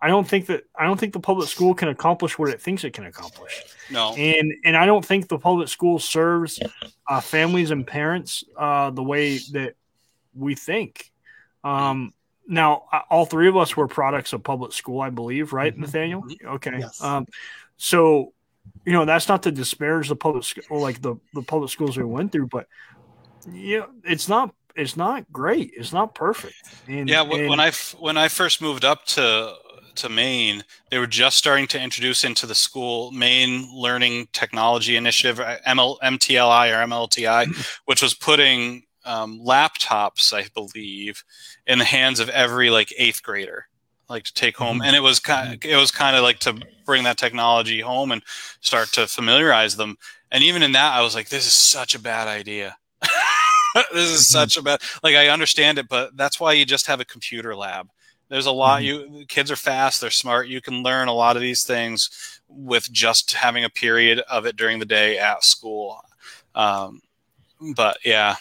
[0.00, 2.84] I don't think that I don't think the public school can accomplish what it thinks
[2.84, 3.62] it can accomplish.
[3.90, 6.60] No, and and I don't think the public school serves
[7.08, 9.74] uh, families and parents uh, the way that
[10.36, 11.10] we think.
[11.64, 12.12] Um,
[12.46, 15.82] now, all three of us were products of public school, I believe, right, mm-hmm.
[15.82, 16.22] Nathaniel?
[16.22, 16.48] Mm-hmm.
[16.48, 16.76] Okay.
[16.78, 17.02] Yes.
[17.02, 17.26] Um,
[17.76, 18.32] so,
[18.84, 22.04] you know, that's not to disparage the public school, like the the public schools we
[22.04, 22.66] went through, but
[23.52, 25.72] yeah, it's not it's not great.
[25.76, 26.56] It's not perfect.
[26.86, 29.54] And, yeah, when and, I when I first moved up to
[29.96, 35.40] to Maine, they were just starting to introduce into the school Maine Learning Technology Initiative,
[35.40, 41.24] uh, ML, MTLI or MLTI, which was putting um, laptops, I believe,
[41.66, 43.66] in the hands of every like eighth grader,
[44.08, 44.78] like to take home.
[44.78, 44.86] Mm-hmm.
[44.86, 48.12] And it was kind, of, it was kind of like to bring that technology home
[48.12, 48.22] and
[48.60, 49.96] start to familiarize them.
[50.30, 52.76] And even in that, I was like, this is such a bad idea.
[53.92, 54.38] this is mm-hmm.
[54.38, 54.80] such a bad.
[55.02, 57.88] Like I understand it, but that's why you just have a computer lab
[58.28, 59.14] there's a lot mm-hmm.
[59.16, 60.48] you kids are fast, they're smart.
[60.48, 64.56] You can learn a lot of these things with just having a period of it
[64.56, 66.00] during the day at school.
[66.54, 67.02] Um,
[67.74, 68.36] but yeah,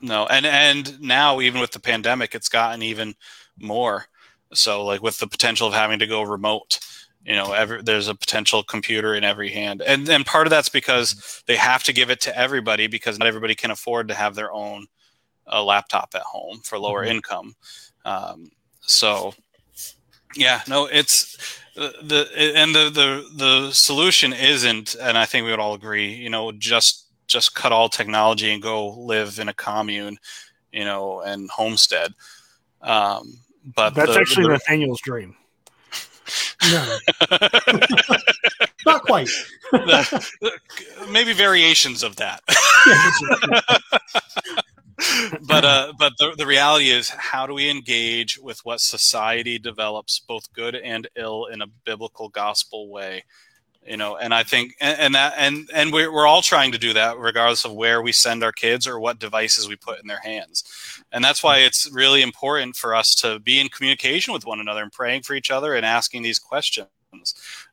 [0.00, 3.14] no, and and now even with the pandemic, it's gotten even
[3.58, 4.06] more.
[4.54, 6.78] So like with the potential of having to go remote,
[7.24, 10.68] you know, every, there's a potential computer in every hand, and and part of that's
[10.68, 14.34] because they have to give it to everybody because not everybody can afford to have
[14.34, 14.86] their own
[15.46, 17.16] a laptop at home for lower mm-hmm.
[17.16, 17.54] income.
[18.04, 19.34] Um, so,
[20.36, 21.36] yeah, no, it's
[21.74, 26.30] the and the the the solution isn't, and I think we would all agree, you
[26.30, 30.18] know, just just cut all technology and go live in a commune,
[30.72, 32.14] you know, and homestead.
[32.82, 35.36] Um, but that's the, actually the, Nathaniel's dream.
[36.70, 36.98] No,
[38.86, 39.28] not quite.
[41.10, 42.42] maybe variations of that
[45.46, 50.18] but uh, but the, the reality is, how do we engage with what society develops,
[50.18, 53.24] both good and ill, in a biblical gospel way?
[53.88, 56.78] You know, and I think, and, and that, and and we're we're all trying to
[56.78, 60.06] do that, regardless of where we send our kids or what devices we put in
[60.06, 60.64] their hands,
[61.10, 64.82] and that's why it's really important for us to be in communication with one another
[64.82, 66.88] and praying for each other and asking these questions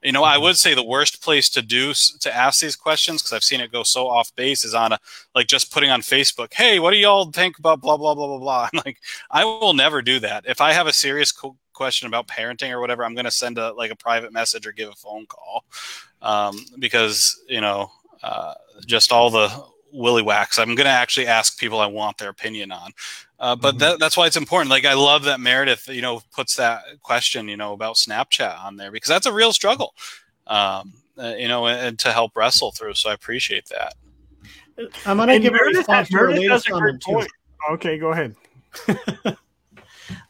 [0.02, 0.44] you know, I mm-hmm.
[0.44, 3.72] would say the worst place to do to ask these questions because I've seen it
[3.72, 5.00] go so off base is on a
[5.34, 6.54] like just putting on Facebook.
[6.54, 8.70] Hey, what do y'all think about blah blah blah blah blah?
[8.72, 9.00] I'm like,
[9.30, 10.46] I will never do that.
[10.48, 13.58] If I have a serious co- question about parenting or whatever, I'm going to send
[13.58, 15.66] a like a private message or give a phone call
[16.26, 17.90] um, because you know
[18.24, 18.56] uh,
[18.86, 19.64] just all the
[19.94, 20.60] willy wax.
[20.60, 22.92] I'm going to actually ask people I want their opinion on.
[23.40, 23.80] Uh, but mm-hmm.
[23.80, 24.70] that, that's why it's important.
[24.70, 28.76] Like I love that Meredith, you know, puts that question, you know, about Snapchat on
[28.76, 29.94] there because that's a real struggle,
[30.48, 32.96] um, uh, you know, and, and, to help wrestle through.
[32.96, 33.94] So I appreciate that.
[35.06, 37.26] I'm going to give Meredith, a response to your latest comment too.
[37.72, 38.36] Okay, go ahead.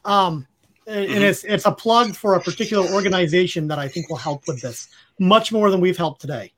[0.04, 0.46] um,
[0.86, 1.22] and mm-hmm.
[1.22, 4.88] it's it's a plug for a particular organization that I think will help with this
[5.18, 6.52] much more than we've helped today.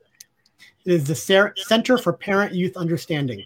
[0.85, 3.45] It is the Center for Parent Youth Understanding.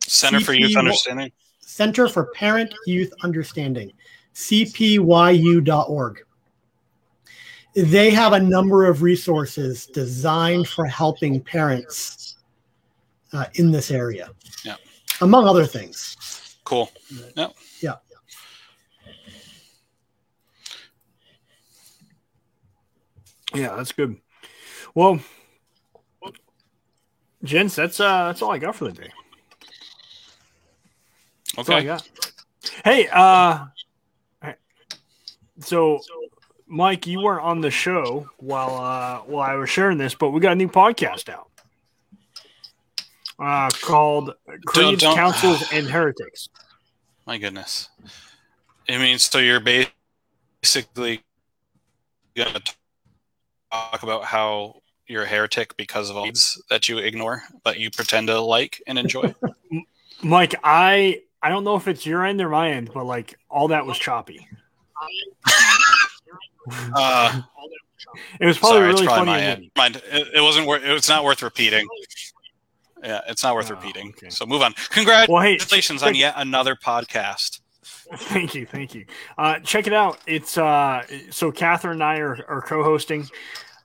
[0.00, 1.32] Center CP- for Youth Understanding.
[1.60, 3.92] Center for Parent Youth Understanding,
[4.34, 6.18] cpyu.org.
[7.74, 12.36] They have a number of resources designed for helping parents
[13.32, 14.30] uh, in this area,
[14.64, 14.76] yeah.
[15.20, 16.56] among other things.
[16.64, 16.90] Cool.
[17.36, 17.48] Yeah.
[17.80, 17.94] Yeah.
[23.54, 24.16] Yeah, that's good.
[24.94, 25.20] Well,
[27.42, 29.10] gents, that's uh that's all I got for the day.
[31.58, 31.98] Okay.
[32.84, 33.66] Hey, uh,
[35.60, 36.00] so
[36.66, 40.40] Mike, you weren't on the show while uh, while I was sharing this, but we
[40.40, 41.48] got a new podcast out
[43.38, 44.34] uh, called
[44.66, 45.16] Creeds, don't, don't.
[45.16, 46.48] Councils, and Heretics.
[47.26, 47.88] My goodness.
[48.88, 51.22] I mean, so you're basically
[52.36, 52.74] going to
[53.74, 56.28] talk about how you're a heretic because of all
[56.70, 59.34] that you ignore, but you pretend to like and enjoy.
[60.22, 63.68] Mike, I I don't know if it's your end or my end, but like all
[63.68, 64.46] that was choppy.
[66.96, 67.42] Uh,
[68.40, 69.70] it was probably sorry, really probably funny.
[69.76, 70.82] Mind, it, it, wasn't worth.
[70.82, 71.86] It's not worth repeating.
[73.02, 74.14] Yeah, it's not worth oh, repeating.
[74.16, 74.30] Okay.
[74.30, 74.72] So move on.
[74.88, 77.60] Congratulations well, hey, on yet another podcast.
[77.84, 79.06] Thank you, thank you.
[79.36, 80.18] Uh, check it out.
[80.26, 83.28] It's uh, so Catherine and I are, are co-hosting,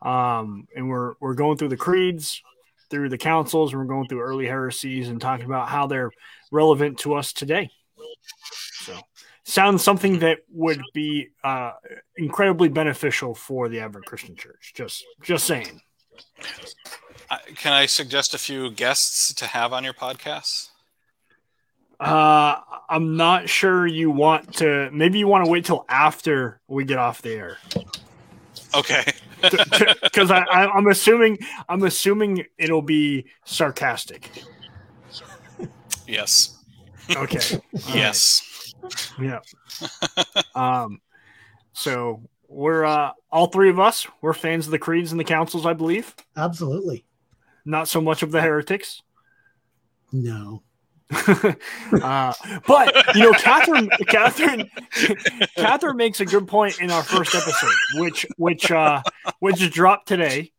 [0.01, 2.41] um, and we're we're going through the creeds
[2.89, 6.11] through the councils and we're going through early heresies and talking about how they're
[6.51, 7.69] relevant to us today.
[8.81, 8.97] So,
[9.43, 11.73] sounds something that would be uh,
[12.17, 14.73] incredibly beneficial for the Advent Christian Church.
[14.75, 15.81] Just, just saying.
[17.55, 20.69] Can I suggest a few guests to have on your podcast?
[21.99, 22.55] Uh,
[22.89, 24.89] I'm not sure you want to.
[24.91, 27.57] Maybe you want to wait till after we get off the air.
[28.75, 29.03] Okay.
[29.41, 31.37] Because I, I, I'm assuming
[31.69, 34.29] I'm assuming it'll be sarcastic.
[36.05, 36.57] Yes.
[37.15, 37.61] Okay.
[37.93, 38.73] yes.
[39.17, 39.39] Right.
[40.17, 40.41] Yeah.
[40.55, 40.99] um.
[41.71, 44.07] So we're uh all three of us.
[44.21, 46.13] We're fans of the creeds and the councils, I believe.
[46.35, 47.05] Absolutely.
[47.63, 49.01] Not so much of the heretics.
[50.11, 50.63] No.
[52.03, 52.33] uh,
[52.67, 54.69] but you know, Catherine, Catherine,
[55.57, 59.01] Catherine makes a good point in our first episode, which which uh,
[59.39, 60.51] which dropped today.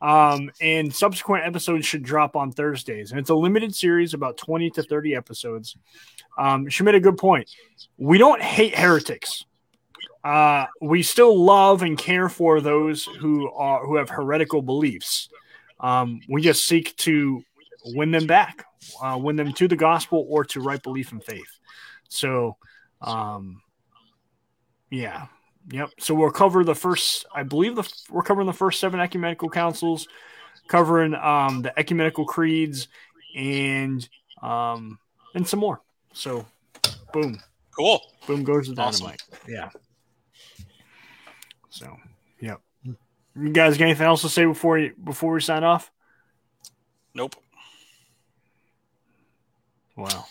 [0.00, 4.70] Um, and subsequent episodes should drop on Thursdays, and it's a limited series, about twenty
[4.70, 5.76] to thirty episodes.
[6.36, 7.50] Um, she made a good point.
[7.96, 9.44] We don't hate heretics.
[10.22, 15.30] Uh, we still love and care for those who are who have heretical beliefs.
[15.80, 17.42] Um, we just seek to
[17.94, 18.64] win them back,
[19.02, 21.58] uh, win them to the gospel or to right belief and faith.
[22.08, 22.56] So,
[23.00, 23.62] um,
[24.90, 25.26] yeah,
[25.70, 25.90] yep.
[25.98, 30.08] So we'll cover the first, I believe the we're covering the first seven ecumenical councils,
[30.68, 32.88] covering um, the ecumenical creeds,
[33.36, 34.08] and
[34.42, 34.98] um,
[35.34, 35.80] and some more.
[36.12, 36.46] So,
[37.12, 37.38] boom,
[37.76, 39.22] cool, boom goes the dynamite.
[39.32, 39.52] Awesome.
[39.52, 39.68] Yeah.
[41.70, 41.96] So,
[42.40, 42.60] yep.
[43.40, 45.92] You guys got anything else to say before you, before we sign off?
[47.14, 47.36] Nope.
[49.98, 50.26] Wow.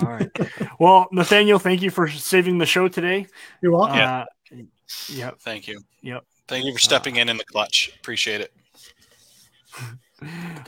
[0.00, 0.30] All right.
[0.78, 3.26] well, Nathaniel, thank you for saving the show today.
[3.60, 3.98] You're welcome.
[3.98, 4.24] Uh,
[5.08, 5.38] yep.
[5.40, 5.80] Thank you.
[6.02, 6.24] Yep.
[6.46, 7.92] Thank you for stepping uh, in in the clutch.
[8.00, 8.52] Appreciate it.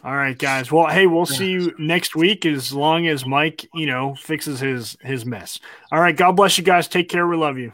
[0.04, 0.72] All right, guys.
[0.72, 4.96] Well, hey, we'll see you next week as long as Mike, you know, fixes his
[5.00, 5.60] his mess.
[5.92, 6.16] All right.
[6.16, 6.88] God bless you guys.
[6.88, 7.26] Take care.
[7.26, 7.72] We love you.